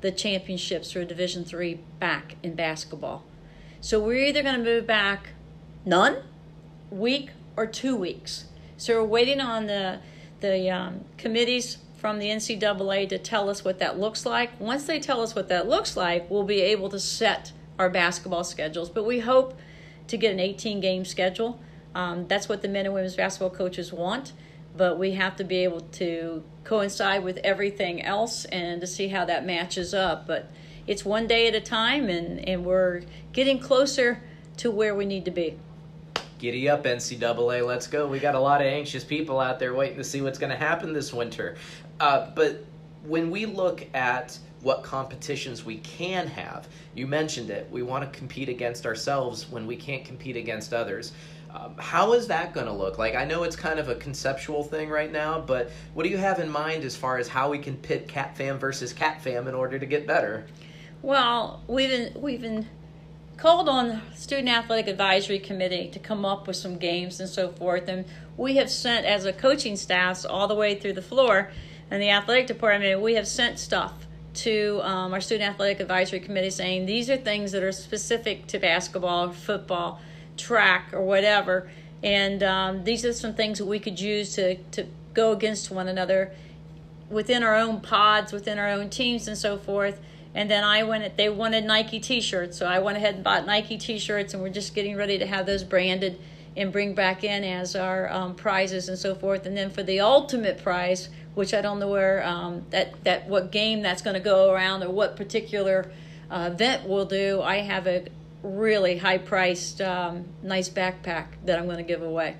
the 0.00 0.10
championships 0.10 0.92
for 0.92 1.04
Division 1.04 1.44
Three 1.44 1.80
back 2.00 2.36
in 2.42 2.54
basketball. 2.54 3.24
So 3.80 4.00
we're 4.00 4.24
either 4.26 4.42
going 4.42 4.56
to 4.56 4.64
move 4.64 4.86
back 4.86 5.30
none, 5.84 6.22
week, 6.90 7.30
or 7.56 7.66
two 7.66 7.96
weeks. 7.96 8.46
So 8.76 9.00
we're 9.00 9.08
waiting 9.08 9.40
on 9.40 9.66
the 9.66 10.00
the 10.40 10.68
um, 10.70 11.04
committees 11.18 11.78
from 11.96 12.18
the 12.18 12.26
NCAA 12.26 13.08
to 13.10 13.18
tell 13.18 13.48
us 13.48 13.64
what 13.64 13.78
that 13.78 13.96
looks 13.96 14.26
like. 14.26 14.60
Once 14.60 14.86
they 14.86 14.98
tell 14.98 15.20
us 15.20 15.36
what 15.36 15.48
that 15.48 15.68
looks 15.68 15.96
like, 15.96 16.28
we'll 16.28 16.42
be 16.42 16.60
able 16.60 16.88
to 16.88 16.98
set 16.98 17.52
our 17.78 17.88
basketball 17.88 18.42
schedules. 18.42 18.90
But 18.90 19.04
we 19.04 19.20
hope 19.20 19.56
to 20.08 20.16
get 20.16 20.32
an 20.32 20.40
18 20.40 20.80
game 20.80 21.04
schedule. 21.04 21.60
Um, 21.94 22.26
that's 22.28 22.48
what 22.48 22.62
the 22.62 22.68
men 22.68 22.86
and 22.86 22.94
women's 22.94 23.16
basketball 23.16 23.50
coaches 23.50 23.92
want. 23.92 24.32
But 24.76 24.98
we 24.98 25.12
have 25.12 25.36
to 25.36 25.44
be 25.44 25.58
able 25.64 25.80
to 25.80 26.42
coincide 26.64 27.24
with 27.24 27.38
everything 27.38 28.02
else 28.02 28.46
and 28.46 28.80
to 28.80 28.86
see 28.86 29.08
how 29.08 29.24
that 29.26 29.44
matches 29.44 29.92
up. 29.92 30.26
But 30.26 30.50
it's 30.86 31.04
one 31.04 31.26
day 31.26 31.46
at 31.46 31.54
a 31.54 31.60
time, 31.60 32.08
and, 32.08 32.46
and 32.48 32.64
we're 32.64 33.02
getting 33.32 33.58
closer 33.58 34.22
to 34.58 34.70
where 34.70 34.94
we 34.94 35.04
need 35.04 35.24
to 35.26 35.30
be. 35.30 35.58
Giddy 36.38 36.68
up, 36.68 36.84
NCAA. 36.84 37.64
Let's 37.64 37.86
go. 37.86 38.08
We 38.08 38.18
got 38.18 38.34
a 38.34 38.40
lot 38.40 38.60
of 38.60 38.66
anxious 38.66 39.04
people 39.04 39.38
out 39.38 39.58
there 39.58 39.74
waiting 39.74 39.98
to 39.98 40.04
see 40.04 40.22
what's 40.22 40.38
going 40.38 40.50
to 40.50 40.56
happen 40.56 40.92
this 40.92 41.12
winter. 41.12 41.56
Uh, 42.00 42.30
but 42.34 42.64
when 43.04 43.30
we 43.30 43.46
look 43.46 43.86
at 43.94 44.38
what 44.60 44.82
competitions 44.82 45.64
we 45.64 45.78
can 45.78 46.26
have, 46.26 46.68
you 46.94 47.06
mentioned 47.06 47.50
it. 47.50 47.68
We 47.70 47.82
want 47.82 48.10
to 48.10 48.18
compete 48.18 48.48
against 48.48 48.86
ourselves 48.86 49.48
when 49.50 49.66
we 49.66 49.76
can't 49.76 50.04
compete 50.04 50.36
against 50.36 50.72
others. 50.72 51.12
Um, 51.54 51.74
how 51.78 52.14
is 52.14 52.28
that 52.28 52.54
going 52.54 52.66
to 52.66 52.72
look? 52.72 52.96
Like, 52.98 53.14
I 53.14 53.24
know 53.24 53.42
it's 53.42 53.56
kind 53.56 53.78
of 53.78 53.88
a 53.88 53.94
conceptual 53.94 54.64
thing 54.64 54.88
right 54.88 55.12
now, 55.12 55.38
but 55.40 55.70
what 55.92 56.04
do 56.04 56.08
you 56.08 56.16
have 56.16 56.38
in 56.38 56.48
mind 56.48 56.82
as 56.84 56.96
far 56.96 57.18
as 57.18 57.28
how 57.28 57.50
we 57.50 57.58
can 57.58 57.76
pit 57.76 58.08
Cap 58.08 58.36
Fam 58.36 58.58
versus 58.58 58.92
Cap 58.92 59.20
Fam 59.20 59.46
in 59.48 59.54
order 59.54 59.78
to 59.78 59.84
get 59.84 60.06
better? 60.06 60.46
Well, 61.02 61.62
we've 61.66 61.90
been, 61.90 62.22
we've 62.22 62.40
been 62.40 62.68
called 63.36 63.68
on 63.68 64.00
student 64.14 64.48
athletic 64.48 64.86
advisory 64.86 65.38
committee 65.38 65.88
to 65.88 65.98
come 65.98 66.24
up 66.24 66.46
with 66.46 66.56
some 66.56 66.76
games 66.76 67.18
and 67.18 67.28
so 67.28 67.50
forth 67.50 67.88
and 67.88 68.04
we 68.36 68.56
have 68.56 68.70
sent 68.70 69.04
as 69.04 69.24
a 69.24 69.32
coaching 69.32 69.74
staff 69.74 70.24
all 70.28 70.46
the 70.46 70.54
way 70.54 70.74
through 70.78 70.92
the 70.92 71.02
floor 71.02 71.50
and 71.90 72.00
the 72.00 72.10
athletic 72.10 72.46
department 72.46 73.00
we 73.00 73.14
have 73.14 73.26
sent 73.26 73.58
stuff 73.58 74.06
to 74.34 74.80
um, 74.82 75.12
our 75.12 75.20
student 75.20 75.50
athletic 75.50 75.80
advisory 75.80 76.20
committee 76.20 76.50
saying 76.50 76.86
these 76.86 77.10
are 77.10 77.16
things 77.16 77.52
that 77.52 77.62
are 77.62 77.72
specific 77.72 78.46
to 78.46 78.58
basketball 78.58 79.32
football 79.32 80.00
track 80.36 80.88
or 80.92 81.02
whatever 81.02 81.70
and 82.02 82.42
um, 82.42 82.84
these 82.84 83.04
are 83.04 83.12
some 83.12 83.34
things 83.34 83.58
that 83.58 83.66
we 83.66 83.78
could 83.78 84.00
use 84.00 84.34
to, 84.34 84.56
to 84.72 84.86
go 85.14 85.32
against 85.32 85.70
one 85.70 85.88
another 85.88 86.32
within 87.10 87.42
our 87.42 87.56
own 87.56 87.80
pods 87.80 88.32
within 88.32 88.58
our 88.58 88.68
own 88.68 88.88
teams 88.90 89.28
and 89.28 89.36
so 89.36 89.58
forth 89.58 90.00
and 90.34 90.50
then 90.50 90.64
I 90.64 90.82
went, 90.82 91.16
they 91.16 91.28
wanted 91.28 91.64
Nike 91.64 92.00
t 92.00 92.20
shirts. 92.20 92.56
So 92.56 92.66
I 92.66 92.78
went 92.78 92.96
ahead 92.96 93.16
and 93.16 93.24
bought 93.24 93.46
Nike 93.46 93.76
t 93.76 93.98
shirts, 93.98 94.32
and 94.32 94.42
we're 94.42 94.48
just 94.48 94.74
getting 94.74 94.96
ready 94.96 95.18
to 95.18 95.26
have 95.26 95.46
those 95.46 95.62
branded 95.62 96.18
and 96.56 96.72
bring 96.72 96.94
back 96.94 97.24
in 97.24 97.44
as 97.44 97.74
our 97.76 98.10
um, 98.10 98.34
prizes 98.34 98.88
and 98.88 98.98
so 98.98 99.14
forth. 99.14 99.46
And 99.46 99.56
then 99.56 99.70
for 99.70 99.82
the 99.82 100.00
ultimate 100.00 100.62
prize, 100.62 101.08
which 101.34 101.54
I 101.54 101.60
don't 101.60 101.78
know 101.78 101.88
where 101.88 102.26
um, 102.26 102.64
that, 102.70 103.04
that 103.04 103.28
what 103.28 103.50
game 103.50 103.82
that's 103.82 104.02
going 104.02 104.14
to 104.14 104.20
go 104.20 104.52
around 104.52 104.82
or 104.82 104.90
what 104.90 105.16
particular 105.16 105.90
uh, 106.30 106.50
event 106.52 106.86
we'll 106.86 107.06
do, 107.06 107.40
I 107.42 107.56
have 107.56 107.86
a 107.86 108.06
really 108.42 108.98
high 108.98 109.18
priced, 109.18 109.80
um, 109.80 110.24
nice 110.42 110.68
backpack 110.68 111.26
that 111.44 111.58
I'm 111.58 111.66
going 111.66 111.78
to 111.78 111.82
give 111.82 112.02
away. 112.02 112.36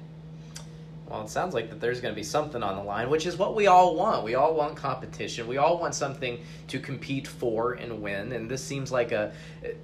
Well, 1.12 1.24
it 1.24 1.28
sounds 1.28 1.52
like 1.52 1.68
that 1.68 1.78
there's 1.78 2.00
going 2.00 2.14
to 2.14 2.18
be 2.18 2.24
something 2.24 2.62
on 2.62 2.74
the 2.76 2.82
line, 2.82 3.10
which 3.10 3.26
is 3.26 3.36
what 3.36 3.54
we 3.54 3.66
all 3.66 3.94
want. 3.94 4.24
We 4.24 4.34
all 4.34 4.54
want 4.54 4.76
competition. 4.76 5.46
We 5.46 5.58
all 5.58 5.78
want 5.78 5.94
something 5.94 6.40
to 6.68 6.78
compete 6.78 7.28
for 7.28 7.74
and 7.74 8.00
win. 8.00 8.32
And 8.32 8.50
this 8.50 8.64
seems 8.64 8.90
like 8.90 9.12
a 9.12 9.30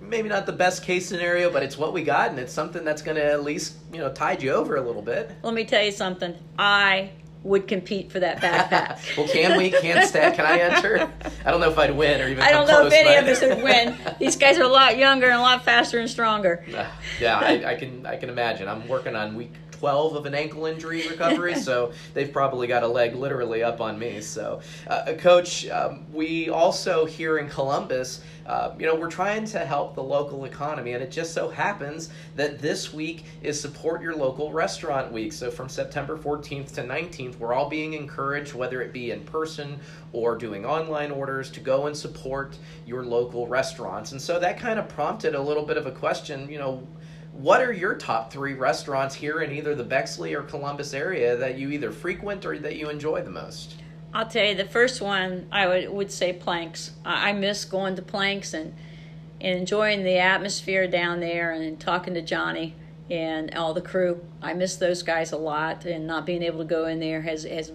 maybe 0.01 0.31
not 0.31 0.47
the 0.47 0.53
best 0.53 0.83
case 0.83 1.07
scenario, 1.07 1.51
but 1.51 1.63
it's 1.63 1.77
what 1.77 1.93
we 1.93 2.03
got, 2.03 2.31
and 2.31 2.39
it's 2.39 2.53
something 2.53 2.83
that's 2.83 3.03
going 3.03 3.17
to 3.17 3.25
at 3.25 3.45
least 3.45 3.75
you 3.93 3.99
know 3.99 4.11
tide 4.11 4.43
you 4.43 4.53
over 4.53 4.77
a 4.77 4.81
little 4.81 5.03
bit. 5.03 5.31
Let 5.43 5.53
me 5.53 5.67
tell 5.67 5.85
you 5.85 5.93
something. 5.93 6.35
I 6.59 7.11
would 7.43 7.69
compete 7.69 8.11
for 8.11 8.21
that 8.21 8.41
backpack. 8.41 8.99
well, 9.17 9.29
can 9.29 9.57
we? 9.57 9.71
Can 9.71 10.07
Stat? 10.07 10.35
Can 10.35 10.45
I 10.47 10.59
enter? 10.59 11.11
I 11.45 11.51
don't 11.51 11.61
know 11.61 11.71
if 11.71 11.79
I'd 11.79 11.97
win 11.97 12.21
or 12.21 12.29
even. 12.29 12.43
I 12.43 12.51
don't 12.51 12.67
know 12.67 12.81
close, 12.81 12.93
if 12.93 13.07
any 13.07 13.15
but... 13.15 13.23
of 13.23 13.29
us 13.29 13.41
would 13.43 13.63
win. 13.63 13.97
These 14.19 14.37
guys 14.37 14.59
are 14.59 14.65
a 14.65 14.69
lot 14.69 14.99
younger 14.99 15.27
and 15.27 15.37
a 15.37 15.43
lot 15.43 15.65
faster 15.65 15.99
and 15.99 16.11
stronger. 16.11 16.65
yeah, 17.21 17.39
I, 17.39 17.73
I 17.73 17.75
can. 17.77 18.07
I 18.07 18.17
can 18.17 18.29
imagine. 18.29 18.69
I'm 18.69 18.87
working 18.89 19.15
on 19.15 19.35
week 19.35 19.53
12 19.79 20.17
of 20.17 20.27
an 20.27 20.35
ankle 20.35 20.67
injury 20.67 21.07
recovery, 21.09 21.55
so 21.61 21.93
they've 22.15 22.33
probably 22.33 22.67
got 22.67 22.83
a 22.83 22.89
leg 22.89 23.15
literally 23.15 23.63
up 23.63 23.81
on 23.81 23.99
me. 23.99 24.21
So, 24.21 24.61
uh, 24.89 25.15
Coach, 25.19 25.69
um, 25.69 26.05
we 26.13 26.51
also 26.51 27.05
here 27.05 27.39
in 27.39 27.49
Columbus, 27.49 28.23
uh, 28.47 28.75
you 28.79 28.87
know, 28.87 28.95
we're 28.95 29.11
trying 29.11 29.45
to 29.45 29.59
help 29.59 29.95
the 29.95 30.03
local 30.03 30.47
economy, 30.47 30.93
and 30.95 31.03
it 31.03 31.11
just 31.11 31.35
so 31.35 31.51
happens 31.51 32.09
that 32.35 32.59
this 32.61 32.93
week 32.93 33.25
is 33.43 33.61
Support 33.61 34.03
Your 34.03 34.17
Local 34.17 34.53
Restaurant 34.53 35.13
Week. 35.13 35.33
So, 35.33 35.51
from 35.51 35.69
September 35.69 36.17
14th 36.17 36.75
to 36.75 36.83
19th, 36.83 37.39
we're 37.39 37.53
all 37.53 37.69
being 37.69 37.93
encouraged, 37.93 38.55
whether 38.55 38.83
it 38.83 38.93
be 38.93 39.11
in 39.11 39.23
person 39.25 39.79
or 40.13 40.37
doing 40.37 40.65
online 40.65 41.11
orders, 41.11 41.51
to 41.51 41.61
go 41.61 41.87
and 41.87 41.97
support 41.97 42.57
your 42.87 43.05
local 43.05 43.47
restaurants. 43.47 44.13
And 44.13 44.21
so 44.21 44.41
that 44.41 44.59
kind 44.59 44.79
of 44.79 44.89
prompted 44.89 45.35
a 45.35 45.41
little 45.41 45.65
bit 45.65 45.77
of 45.77 45.87
a 45.87 45.93
question, 45.93 46.49
you 46.49 46.59
know, 46.59 46.87
what 47.39 47.61
are 47.61 47.73
your 47.73 47.95
top 47.95 48.33
three 48.33 48.55
restaurants 48.55 49.15
here 49.15 49.43
in 49.43 49.53
either 49.53 49.75
the 49.75 49.85
Bexley 49.85 50.35
or 50.35 50.43
Columbus 50.43 50.93
area 50.93 51.37
that 51.37 51.57
you 51.57 51.71
either 51.71 51.93
frequent 51.93 52.45
or 52.45 52.59
that 52.59 52.77
you 52.77 52.91
enjoy 52.91 53.23
the 53.23 53.31
most? 53.31 53.77
I'll 54.13 54.27
tell 54.27 54.45
you, 54.45 54.57
the 54.57 54.65
first 54.65 55.01
one 55.01 55.47
I 55.53 55.69
would, 55.69 55.89
would 55.89 56.11
say 56.11 56.33
Planks. 56.33 56.93
I, 57.05 57.31
I 57.31 57.33
miss 57.33 57.65
going 57.65 57.95
to 57.95 58.03
Planks 58.03 58.55
and, 58.55 58.75
and 59.41 59.57
enjoying 59.57 60.03
the 60.03 60.19
atmosphere 60.19 60.89
down 60.89 61.21
there 61.21 61.53
and 61.53 61.79
talking 61.79 62.15
to 62.15 62.23
Johnny 62.23 62.75
and 63.09 63.55
all 63.55 63.73
the 63.73 63.83
crew. 63.83 64.21
I 64.43 64.53
miss 64.55 64.75
those 64.75 65.05
guys 65.05 65.31
a 65.31 65.39
lot, 65.39 65.85
and 65.85 66.07
not 66.07 66.27
being 66.27 66.43
able 66.43 66.59
to 66.59 66.65
go 66.65 66.87
in 66.87 66.99
there 66.99 67.23
has, 67.23 67.45
has 67.45 67.73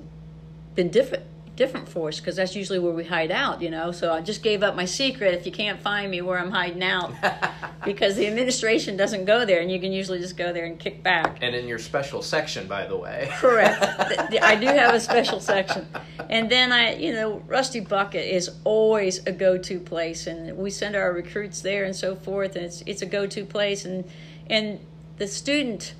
been 0.75 0.89
different 0.89 1.23
different 1.55 1.87
for 1.87 2.07
us 2.07 2.19
because 2.19 2.35
that's 2.35 2.55
usually 2.55 2.79
where 2.79 2.93
we 2.93 3.03
hide 3.03 3.31
out, 3.31 3.61
you 3.61 3.69
know. 3.69 3.91
So 3.91 4.11
I 4.11 4.21
just 4.21 4.41
gave 4.41 4.63
up 4.63 4.75
my 4.75 4.85
secret 4.85 5.33
if 5.33 5.45
you 5.45 5.51
can't 5.51 5.79
find 5.79 6.09
me 6.09 6.21
where 6.21 6.39
I'm 6.39 6.51
hiding 6.51 6.83
out 6.83 7.13
because 7.85 8.15
the 8.15 8.27
administration 8.27 8.97
doesn't 8.97 9.25
go 9.25 9.45
there 9.45 9.61
and 9.61 9.71
you 9.71 9.79
can 9.79 9.91
usually 9.91 10.19
just 10.19 10.37
go 10.37 10.51
there 10.51 10.65
and 10.65 10.79
kick 10.79 11.03
back. 11.03 11.37
And 11.41 11.55
in 11.55 11.67
your 11.67 11.79
special 11.79 12.21
section, 12.21 12.67
by 12.67 12.87
the 12.87 12.97
way. 12.97 13.29
Correct. 13.33 13.83
I 14.41 14.55
do 14.55 14.67
have 14.67 14.93
a 14.93 14.99
special 14.99 15.39
section. 15.39 15.87
And 16.29 16.49
then 16.49 16.71
I, 16.71 16.95
you 16.95 17.13
know, 17.13 17.43
Rusty 17.47 17.79
Bucket 17.79 18.25
is 18.25 18.49
always 18.63 19.25
a 19.27 19.31
go 19.31 19.57
to 19.57 19.79
place 19.79 20.27
and 20.27 20.57
we 20.57 20.69
send 20.69 20.95
our 20.95 21.13
recruits 21.13 21.61
there 21.61 21.83
and 21.83 21.95
so 21.95 22.15
forth 22.15 22.55
and 22.55 22.65
it's 22.65 22.81
it's 22.85 23.01
a 23.01 23.05
go 23.05 23.27
to 23.27 23.45
place 23.45 23.85
and 23.85 24.05
and 24.47 24.79
the 25.17 25.27
student 25.27 25.93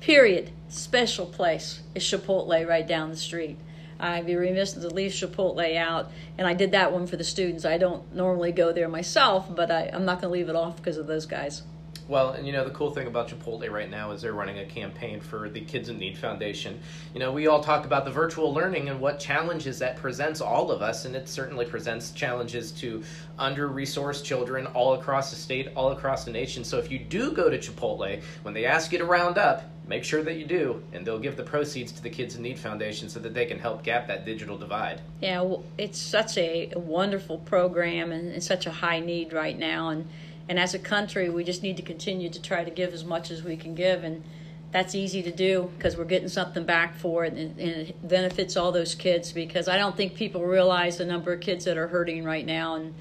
period 0.00 0.50
special 0.68 1.26
place 1.26 1.80
is 1.94 2.02
Chipotle 2.02 2.66
right 2.66 2.86
down 2.86 3.10
the 3.10 3.16
street. 3.16 3.56
I'd 4.02 4.26
be 4.26 4.34
remiss 4.34 4.72
to 4.72 4.88
leave 4.88 5.12
Chipotle 5.12 5.76
out, 5.76 6.10
and 6.36 6.46
I 6.46 6.54
did 6.54 6.72
that 6.72 6.92
one 6.92 7.06
for 7.06 7.16
the 7.16 7.24
students. 7.24 7.64
I 7.64 7.78
don't 7.78 8.12
normally 8.14 8.50
go 8.50 8.72
there 8.72 8.88
myself, 8.88 9.54
but 9.54 9.70
I, 9.70 9.90
I'm 9.92 10.04
not 10.04 10.20
going 10.20 10.32
to 10.32 10.38
leave 10.38 10.48
it 10.48 10.56
off 10.56 10.76
because 10.76 10.96
of 10.96 11.06
those 11.06 11.24
guys. 11.24 11.62
Well, 12.08 12.32
and 12.32 12.44
you 12.44 12.52
know, 12.52 12.64
the 12.64 12.74
cool 12.74 12.90
thing 12.90 13.06
about 13.06 13.28
Chipotle 13.28 13.70
right 13.70 13.88
now 13.88 14.10
is 14.10 14.22
they're 14.22 14.32
running 14.32 14.58
a 14.58 14.66
campaign 14.66 15.20
for 15.20 15.48
the 15.48 15.60
Kids 15.60 15.88
in 15.88 15.98
Need 15.98 16.18
Foundation. 16.18 16.80
You 17.14 17.20
know, 17.20 17.30
we 17.30 17.46
all 17.46 17.62
talk 17.62 17.84
about 17.84 18.04
the 18.04 18.10
virtual 18.10 18.52
learning 18.52 18.88
and 18.88 19.00
what 19.00 19.20
challenges 19.20 19.78
that 19.78 19.96
presents 19.96 20.40
all 20.40 20.72
of 20.72 20.82
us, 20.82 21.04
and 21.04 21.14
it 21.14 21.28
certainly 21.28 21.64
presents 21.64 22.10
challenges 22.10 22.72
to 22.72 23.04
under 23.38 23.68
resourced 23.68 24.24
children 24.24 24.66
all 24.66 24.94
across 24.94 25.30
the 25.30 25.36
state, 25.36 25.68
all 25.76 25.92
across 25.92 26.24
the 26.24 26.32
nation. 26.32 26.64
So 26.64 26.78
if 26.78 26.90
you 26.90 26.98
do 26.98 27.30
go 27.30 27.48
to 27.48 27.56
Chipotle, 27.56 28.20
when 28.42 28.52
they 28.52 28.64
ask 28.64 28.90
you 28.90 28.98
to 28.98 29.04
round 29.04 29.38
up, 29.38 29.62
make 29.92 30.04
sure 30.04 30.22
that 30.22 30.36
you 30.36 30.46
do, 30.46 30.82
and 30.94 31.06
they'll 31.06 31.18
give 31.18 31.36
the 31.36 31.42
proceeds 31.42 31.92
to 31.92 32.02
the 32.02 32.08
Kids 32.08 32.34
in 32.34 32.40
Need 32.40 32.58
Foundation 32.58 33.10
so 33.10 33.20
that 33.20 33.34
they 33.34 33.44
can 33.44 33.58
help 33.58 33.82
gap 33.82 34.06
that 34.08 34.24
digital 34.24 34.56
divide. 34.56 35.02
Yeah, 35.20 35.42
well, 35.42 35.64
it's 35.76 35.98
such 35.98 36.38
a, 36.38 36.72
wonderful 36.74 37.36
program 37.36 38.10
and 38.10 38.28
it's 38.28 38.46
such 38.46 38.64
a 38.64 38.70
high 38.70 39.00
need 39.00 39.34
right 39.34 39.58
now. 39.58 39.90
And, 39.90 40.08
and 40.48 40.58
as 40.58 40.72
a 40.72 40.78
country, 40.78 41.28
we 41.28 41.44
just 41.44 41.62
need 41.62 41.76
to 41.76 41.82
continue 41.82 42.30
to 42.30 42.40
try 42.40 42.64
to 42.64 42.70
give 42.70 42.94
as 42.94 43.04
much 43.04 43.30
as 43.30 43.42
we 43.42 43.54
can 43.54 43.74
give. 43.74 44.02
And 44.02 44.24
that's 44.70 44.94
easy 44.94 45.22
to 45.24 45.30
do 45.30 45.70
because 45.76 45.98
we're 45.98 46.06
getting 46.06 46.28
something 46.28 46.64
back 46.64 46.96
for 46.96 47.26
it 47.26 47.34
and, 47.34 47.58
and 47.60 47.88
it 47.88 48.08
benefits 48.08 48.56
all 48.56 48.72
those 48.72 48.94
kids 48.94 49.30
because 49.32 49.68
I 49.68 49.76
don't 49.76 49.94
think 49.94 50.14
people 50.14 50.42
realize 50.42 50.96
the 50.96 51.04
number 51.04 51.34
of 51.34 51.40
kids 51.40 51.66
that 51.66 51.76
are 51.76 51.88
hurting 51.88 52.24
right 52.24 52.46
now. 52.46 52.76
And, 52.76 52.94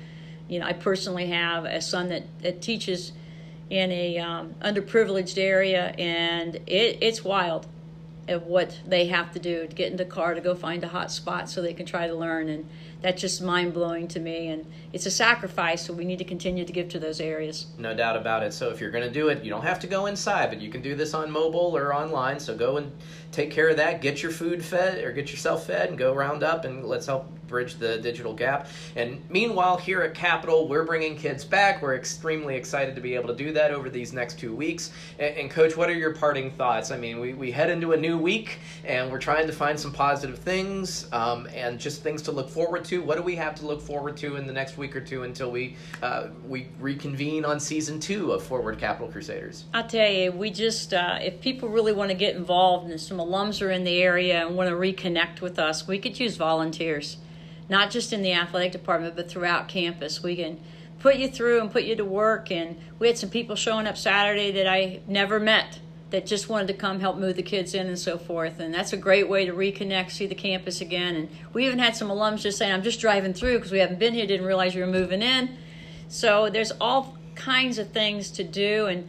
you 0.50 0.60
know, 0.60 0.66
I 0.66 0.74
personally 0.74 1.28
have 1.28 1.64
a 1.64 1.82
son 1.82 2.10
that, 2.10 2.24
that 2.42 2.62
teaches 2.62 3.14
in 3.72 3.90
a 3.90 4.18
um, 4.18 4.54
underprivileged 4.62 5.38
area, 5.38 5.96
and 5.98 6.56
it, 6.68 6.98
it's 7.02 7.24
wild 7.24 7.66
of 8.28 8.44
what 8.44 8.80
they 8.86 9.08
have 9.08 9.32
to 9.32 9.40
do 9.40 9.66
to 9.66 9.76
get 9.76 9.90
in 9.90 9.98
the 9.98 10.06
car 10.06 10.34
to 10.34 10.42
go 10.42 10.54
find 10.54 10.84
a 10.84 10.88
hot 10.88 11.12
spot 11.12 11.50
so 11.50 11.62
they 11.62 11.74
can 11.74 11.86
try 11.86 12.06
to 12.08 12.14
learn 12.14 12.50
and 12.50 12.70
that's 13.02 13.20
just 13.20 13.42
mind 13.42 13.74
blowing 13.74 14.08
to 14.08 14.20
me 14.20 14.50
and 14.50 14.64
it's 14.94 15.08
a 15.08 15.12
sacrifice 15.12 15.86
so 15.86 15.94
we 15.94 16.06
need 16.06 16.20
to 16.20 16.24
continue 16.24 16.64
to 16.64 16.72
give 16.72 16.88
to 16.88 17.00
those 17.00 17.20
areas. 17.20 17.66
No 17.80 17.96
doubt 17.96 18.16
about 18.16 18.44
it. 18.44 18.54
So 18.54 18.70
if 18.70 18.80
you're 18.80 18.92
going 18.92 19.04
to 19.04 19.12
do 19.12 19.30
it 19.30 19.44
you 19.44 19.50
don't 19.50 19.64
have 19.64 19.80
to 19.80 19.88
go 19.88 20.06
inside 20.06 20.50
but 20.50 20.62
you 20.62 20.70
can 20.70 20.84
do 20.84 20.94
this 20.94 21.16
on 21.16 21.32
mobile 21.32 21.76
or 21.76 21.96
online 21.96 22.40
so 22.40 22.56
go 22.56 22.78
and 22.78 22.92
take 23.32 23.50
care 23.50 23.70
of 23.70 23.78
that. 23.78 24.02
Get 24.02 24.22
your 24.22 24.32
food 24.32 24.64
fed 24.64 25.04
or 25.04 25.12
get 25.12 25.32
yourself 25.32 25.66
fed 25.66 25.90
and 25.90 25.98
go 25.98 26.14
round 26.14 26.44
up 26.44 26.64
and 26.64 26.86
let's 26.86 27.08
help 27.08 27.28
bridge 27.52 27.76
the 27.76 28.00
digital 28.00 28.34
gap. 28.34 28.68
And 28.96 29.22
meanwhile, 29.30 29.78
here 29.78 30.02
at 30.02 30.16
Capital, 30.16 30.68
we're 30.68 30.86
bringing 30.86 31.16
kids 31.16 31.44
back. 31.44 31.82
We're 31.82 31.96
extremely 31.96 32.56
excited 32.56 32.96
to 32.96 33.02
be 33.02 33.14
able 33.14 33.28
to 33.28 33.36
do 33.36 33.52
that 33.54 33.72
over 33.72 33.90
these 33.90 34.14
next 34.14 34.40
two 34.40 34.56
weeks. 34.56 34.92
And, 35.20 35.36
and, 35.38 35.52
Coach, 35.52 35.78
what 35.78 35.90
are 35.90 35.94
your 35.94 36.16
parting 36.16 36.50
thoughts? 36.52 36.90
I 36.90 36.98
mean, 36.98 37.20
we, 37.20 37.34
we 37.34 37.52
head 37.52 37.70
into 37.70 37.92
a 37.92 37.98
new 37.98 38.18
week 38.18 38.60
and 38.86 39.12
we're 39.12 39.20
trying 39.20 39.46
to 39.48 39.54
find 39.54 39.80
some 39.80 39.92
positive 39.92 40.40
things 40.40 41.08
um, 41.12 41.48
and 41.54 41.80
just 41.80 42.02
things 42.02 42.22
to 42.24 42.32
look 42.32 42.50
forward 42.50 42.86
to. 42.86 43.02
What 43.02 43.18
do 43.18 43.24
we 43.24 43.36
have 43.36 43.54
to 43.56 43.68
look 43.68 43.82
forward 43.82 44.18
to 44.18 44.38
in 44.38 44.48
the 44.48 44.54
next 44.54 44.78
week 44.78 44.96
or 44.96 45.02
two 45.02 45.24
until 45.24 45.52
we 45.52 45.76
uh, 46.02 46.28
we 46.48 46.68
reconvene 46.80 47.46
on 47.46 47.60
season 47.60 48.00
two 48.00 48.32
of 48.32 48.44
Forward 48.44 48.80
Capital 48.80 49.12
Crusaders? 49.12 49.66
I'll 49.74 49.88
tell 49.88 50.10
you, 50.10 50.32
we 50.32 50.50
just 50.50 50.94
uh, 50.94 51.20
if 51.22 51.42
people 51.42 51.70
really 51.70 51.94
want 51.94 52.10
to 52.10 52.16
get 52.16 52.36
involved 52.36 52.90
and 52.90 53.00
some 53.00 53.18
alums 53.18 53.62
are 53.62 53.72
in 53.72 53.84
the 53.84 54.02
area 54.02 54.46
and 54.46 54.56
want 54.56 54.70
to 54.70 54.76
reconnect 54.76 55.42
with 55.42 55.60
us, 55.60 55.88
we 55.88 56.00
could 56.00 56.20
use 56.20 56.38
volunteers 56.38 57.18
not 57.72 57.90
just 57.90 58.12
in 58.12 58.22
the 58.22 58.34
athletic 58.34 58.74
department, 58.74 59.16
but 59.16 59.32
throughout 59.32 59.70
campus. 59.70 60.22
We 60.22 60.36
can 60.36 60.60
put 61.00 61.16
you 61.16 61.30
through 61.30 61.62
and 61.62 61.72
put 61.72 61.84
you 61.84 61.96
to 61.96 62.04
work. 62.04 62.52
And 62.52 62.78
we 63.00 63.08
had 63.08 63.18
some 63.18 63.30
people 63.30 63.56
showing 63.56 63.88
up 63.88 63.98
Saturday 63.98 64.52
that 64.52 64.68
I 64.68 65.00
never 65.08 65.40
met 65.40 65.80
that 66.10 66.26
just 66.26 66.50
wanted 66.50 66.68
to 66.68 66.74
come 66.74 67.00
help 67.00 67.18
move 67.18 67.38
the 67.38 67.42
kids 67.42 67.74
in 67.74 67.88
and 67.88 67.98
so 67.98 68.18
forth. 68.18 68.60
And 68.60 68.74
that's 68.74 68.92
a 68.92 68.98
great 68.98 69.30
way 69.30 69.46
to 69.46 69.54
reconnect, 69.54 70.12
see 70.12 70.28
the 70.28 70.36
campus 70.36 70.82
again. 70.82 71.16
And 71.16 71.30
we 71.54 71.66
even 71.66 71.80
had 71.80 71.96
some 71.96 72.10
alums 72.10 72.42
just 72.42 72.58
saying, 72.58 72.74
I'm 72.74 72.84
just 72.84 73.00
driving 73.00 73.34
through 73.34 73.56
because 73.60 73.72
we 73.72 73.80
haven't 73.80 74.00
been 74.00 74.14
here, 74.14 74.28
didn't 74.28 74.46
realize 74.46 74.76
you 74.76 74.82
were 74.82 74.88
moving 74.88 75.22
in. 75.22 75.58
So 76.10 76.50
there's 76.50 76.74
all 76.82 77.18
kinds 77.36 77.78
of 77.78 77.92
things 77.92 78.32
to 78.32 78.44
do. 78.44 78.88
And 78.88 79.08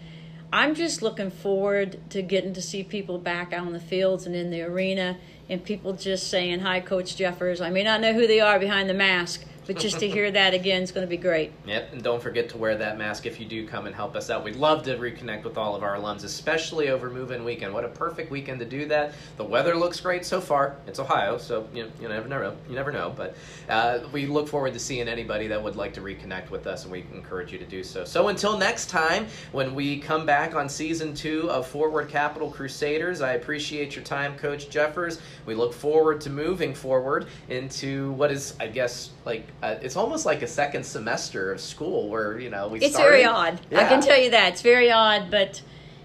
I'm 0.52 0.76
just 0.76 1.02
looking 1.02 1.32
forward 1.32 1.98
to 2.10 2.22
getting 2.22 2.52
to 2.54 2.62
see 2.62 2.84
people 2.84 3.18
back 3.18 3.52
out 3.52 3.66
on 3.66 3.72
the 3.72 3.80
fields 3.80 4.24
and 4.24 4.36
in 4.36 4.50
the 4.50 4.62
arena 4.62 5.18
and 5.48 5.64
people 5.64 5.92
just 5.92 6.28
saying, 6.28 6.60
Hi, 6.60 6.80
Coach 6.80 7.16
Jeffers. 7.16 7.60
I 7.60 7.70
may 7.70 7.82
not 7.82 8.00
know 8.00 8.12
who 8.12 8.26
they 8.26 8.40
are 8.40 8.58
behind 8.58 8.88
the 8.88 8.94
mask, 8.94 9.44
but 9.66 9.78
just 9.78 9.98
to 10.00 10.08
hear 10.08 10.30
that 10.30 10.54
again 10.54 10.82
is 10.82 10.92
going 10.92 11.06
to 11.06 11.10
be 11.10 11.16
great. 11.16 11.52
Yep, 11.72 11.92
and 11.92 12.02
don't 12.02 12.22
forget 12.22 12.48
to 12.50 12.58
wear 12.58 12.76
that 12.76 12.98
mask 12.98 13.24
if 13.24 13.40
you 13.40 13.46
do 13.46 13.66
come 13.66 13.86
and 13.86 13.94
help 13.94 14.14
us 14.14 14.28
out. 14.28 14.44
We'd 14.44 14.56
love 14.56 14.82
to 14.82 14.96
reconnect 14.96 15.44
with 15.44 15.56
all 15.56 15.74
of 15.74 15.82
our 15.82 15.96
alums, 15.96 16.24
especially 16.24 16.90
over 16.90 17.08
move-in 17.08 17.44
weekend. 17.44 17.72
What 17.72 17.84
a 17.84 17.88
perfect 17.88 18.30
weekend 18.30 18.58
to 18.58 18.66
do 18.66 18.86
that. 18.86 19.14
The 19.36 19.44
weather 19.44 19.74
looks 19.74 20.00
great 20.00 20.26
so 20.26 20.40
far. 20.40 20.76
It's 20.86 20.98
Ohio, 20.98 21.38
so 21.38 21.66
you, 21.72 21.84
know, 21.84 21.90
you 22.00 22.08
never 22.08 22.28
know. 22.28 22.56
You 22.68 22.74
never 22.74 22.92
know, 22.92 23.14
but 23.16 23.36
uh, 23.68 24.00
we 24.12 24.26
look 24.26 24.48
forward 24.48 24.74
to 24.74 24.78
seeing 24.78 25.08
anybody 25.08 25.46
that 25.46 25.62
would 25.62 25.76
like 25.76 25.94
to 25.94 26.00
reconnect 26.00 26.50
with 26.50 26.66
us, 26.66 26.82
and 26.82 26.92
we 26.92 27.04
encourage 27.14 27.52
you 27.52 27.58
to 27.58 27.64
do 27.64 27.82
so. 27.82 28.04
So 28.04 28.28
until 28.28 28.58
next 28.58 28.90
time, 28.90 29.26
when 29.52 29.74
we 29.74 29.98
come 29.98 30.26
back 30.26 30.54
on 30.54 30.68
season 30.68 31.14
two 31.14 31.48
of 31.50 31.66
Forward 31.66 32.08
Capital 32.08 32.50
Crusaders, 32.50 33.20
I 33.20 33.34
appreciate 33.34 33.94
your 33.94 34.04
time, 34.04 34.36
Coach 34.36 34.68
Jeffers. 34.68 35.20
We 35.46 35.54
look 35.54 35.72
forward 35.72 36.20
to 36.22 36.30
moving 36.30 36.74
forward 36.74 37.28
into 37.48 38.12
what 38.12 38.30
is, 38.30 38.54
I 38.60 38.66
guess, 38.66 39.10
like 39.24 39.46
uh, 39.62 39.76
it's 39.80 39.96
almost 39.96 40.26
like 40.26 40.42
a 40.42 40.46
second 40.46 40.84
semester 40.84 41.52
of 41.52 41.60
school 41.60 42.08
where 42.08 42.38
you 42.38 42.50
know 42.50 42.66
we. 42.68 42.80
It's 42.80 42.94
started, 42.94 43.10
very 43.10 43.24
odd. 43.24 43.60
Yeah. 43.70 43.80
I 43.80 43.84
can 43.88 44.00
tell 44.00 44.20
you 44.20 44.30
that 44.30 44.52
it's 44.52 44.62
very 44.62 44.90
odd, 44.90 45.30
but 45.30 45.62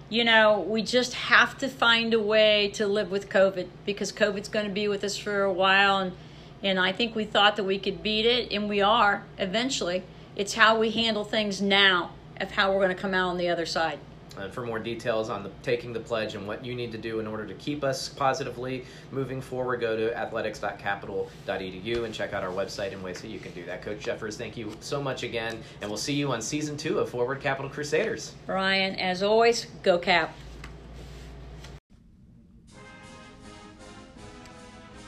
you 0.09 0.23
know 0.23 0.59
we 0.59 0.83
just 0.83 1.13
have 1.15 1.57
to 1.57 1.67
find 1.67 2.13
a 2.13 2.21
way 2.21 2.69
to 2.75 2.85
live 2.85 3.09
with 3.09 3.29
COVID 3.29 3.67
because 3.85 4.11
COVID's 4.11 4.47
going 4.47 4.67
to 4.67 4.71
be 4.71 4.87
with 4.87 5.03
us 5.03 5.17
for 5.17 5.41
a 5.41 5.51
while, 5.51 5.97
and 5.97 6.11
and 6.61 6.79
I 6.79 6.91
think 6.91 7.15
we 7.15 7.25
thought 7.25 7.55
that 7.55 7.63
we 7.63 7.79
could 7.79 8.03
beat 8.03 8.27
it, 8.27 8.51
and 8.51 8.69
we 8.69 8.79
are 8.79 9.23
eventually. 9.39 10.03
It's 10.35 10.53
how 10.53 10.77
we 10.77 10.91
handle 10.91 11.23
things 11.23 11.59
now 11.59 12.11
of 12.39 12.51
how 12.51 12.71
we're 12.71 12.83
going 12.83 12.95
to 12.95 13.01
come 13.01 13.15
out 13.15 13.29
on 13.29 13.37
the 13.37 13.49
other 13.49 13.65
side. 13.65 13.97
And 14.39 14.53
for 14.53 14.65
more 14.65 14.79
details 14.79 15.29
on 15.29 15.43
the 15.43 15.49
taking 15.63 15.93
the 15.93 15.99
pledge 15.99 16.35
and 16.35 16.47
what 16.47 16.63
you 16.63 16.75
need 16.75 16.91
to 16.91 16.97
do 16.97 17.19
in 17.19 17.27
order 17.27 17.45
to 17.45 17.53
keep 17.55 17.83
us 17.83 18.09
positively 18.09 18.85
moving 19.11 19.41
forward, 19.41 19.81
go 19.81 19.95
to 19.95 20.15
athletics.capital.edu 20.17 22.03
and 22.03 22.13
check 22.13 22.33
out 22.33 22.43
our 22.43 22.51
website 22.51 22.93
and 22.93 23.03
ways 23.03 23.21
that 23.21 23.29
you 23.29 23.39
can 23.39 23.51
do 23.53 23.65
that. 23.65 23.81
Coach 23.81 23.99
Jeffers, 23.99 24.37
thank 24.37 24.57
you 24.57 24.75
so 24.79 25.01
much 25.01 25.23
again, 25.23 25.61
and 25.81 25.89
we'll 25.89 25.97
see 25.97 26.13
you 26.13 26.31
on 26.31 26.41
season 26.41 26.77
two 26.77 26.99
of 26.99 27.09
Forward 27.09 27.39
Capital 27.41 27.69
Crusaders. 27.69 28.33
Ryan, 28.47 28.95
as 28.95 29.23
always, 29.23 29.65
go 29.83 29.97
Cap. 29.97 30.33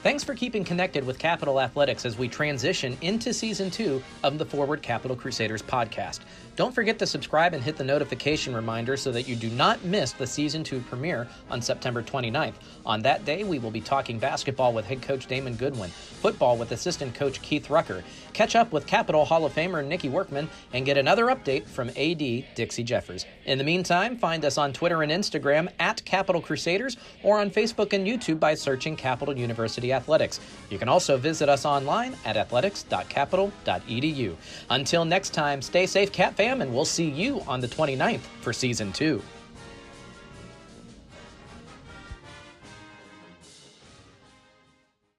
Thanks 0.02 0.24
for 0.24 0.34
keeping 0.34 0.64
connected 0.64 1.06
with 1.06 1.20
Capital 1.20 1.60
Athletics 1.60 2.06
as 2.06 2.18
we 2.18 2.30
transition 2.30 2.98
into 3.02 3.34
season 3.34 3.70
two 3.70 4.02
of 4.24 4.38
the 4.38 4.46
Forward 4.46 4.82
Capital 4.82 5.14
Crusaders 5.14 5.62
podcast. 5.62 6.20
Don't 6.56 6.76
forget 6.76 7.00
to 7.00 7.08
subscribe 7.08 7.54
and 7.54 7.64
hit 7.64 7.78
the 7.78 7.84
notification 7.84 8.54
reminder 8.56 8.98
so 8.98 9.12
that 9.12 9.28
you 9.28 9.36
do 9.36 9.50
not 9.52 9.84
miss 9.84 10.12
the 10.12 10.28
season 10.28 10.64
two 10.64 10.80
premiere 10.82 11.28
on 11.50 11.62
September 11.62 12.04
29th. 12.04 12.56
On 12.86 13.02
that 13.02 13.26
day, 13.26 13.44
we 13.44 13.60
will 13.60 13.72
be 13.72 13.82
talking 13.82 14.20
basketball 14.20 14.74
with 14.74 14.86
head 14.86 15.02
coach 15.02 15.28
Damon 15.28 15.56
Goodwin, 15.56 15.90
football 15.90 16.58
with 16.58 16.72
assistant 16.72 17.14
coach 17.14 17.42
Keith 17.42 17.70
Rucker, 17.70 18.04
catch 18.34 18.56
up 18.56 18.72
with 18.72 18.86
Capital 18.88 19.26
Hall 19.26 19.46
of 19.46 19.54
Famer 19.54 19.86
Nikki 19.86 20.10
Workman, 20.10 20.50
and 20.74 20.86
get 20.86 20.98
another 20.98 21.26
update 21.28 21.66
from 21.68 21.90
AD 21.90 22.56
Dixie 22.56 22.84
Jeffers. 22.84 23.26
In 23.46 23.58
the 23.58 23.64
meantime, 23.64 24.18
find 24.18 24.44
us 24.46 24.58
on 24.58 24.74
Twitter 24.74 25.04
and 25.04 25.12
Instagram 25.12 25.70
at 25.80 26.04
Capital 26.06 26.42
Crusaders 26.42 26.98
or 27.24 27.40
on 27.40 27.50
Facebook 27.50 27.94
and 27.94 28.06
YouTube 28.08 28.40
by 28.40 28.54
searching 28.54 28.96
Capital 28.96 29.38
University 29.38 29.92
Athletics. 29.94 30.40
You 30.70 30.78
can 30.78 30.90
also 30.90 31.18
visit 31.18 31.50
us 31.50 31.66
online 31.66 32.16
at 32.26 32.38
athletics.capital.edu. 32.38 34.36
Until 34.70 35.06
next 35.06 35.30
time, 35.34 35.62
stay 35.62 35.86
safe, 35.86 36.12
Cat 36.12 36.36
and 36.50 36.74
we'll 36.74 36.84
see 36.84 37.10
you 37.10 37.42
on 37.48 37.60
the 37.60 37.68
29th 37.68 38.26
for 38.42 38.52
season 38.52 38.92
two. 38.92 39.22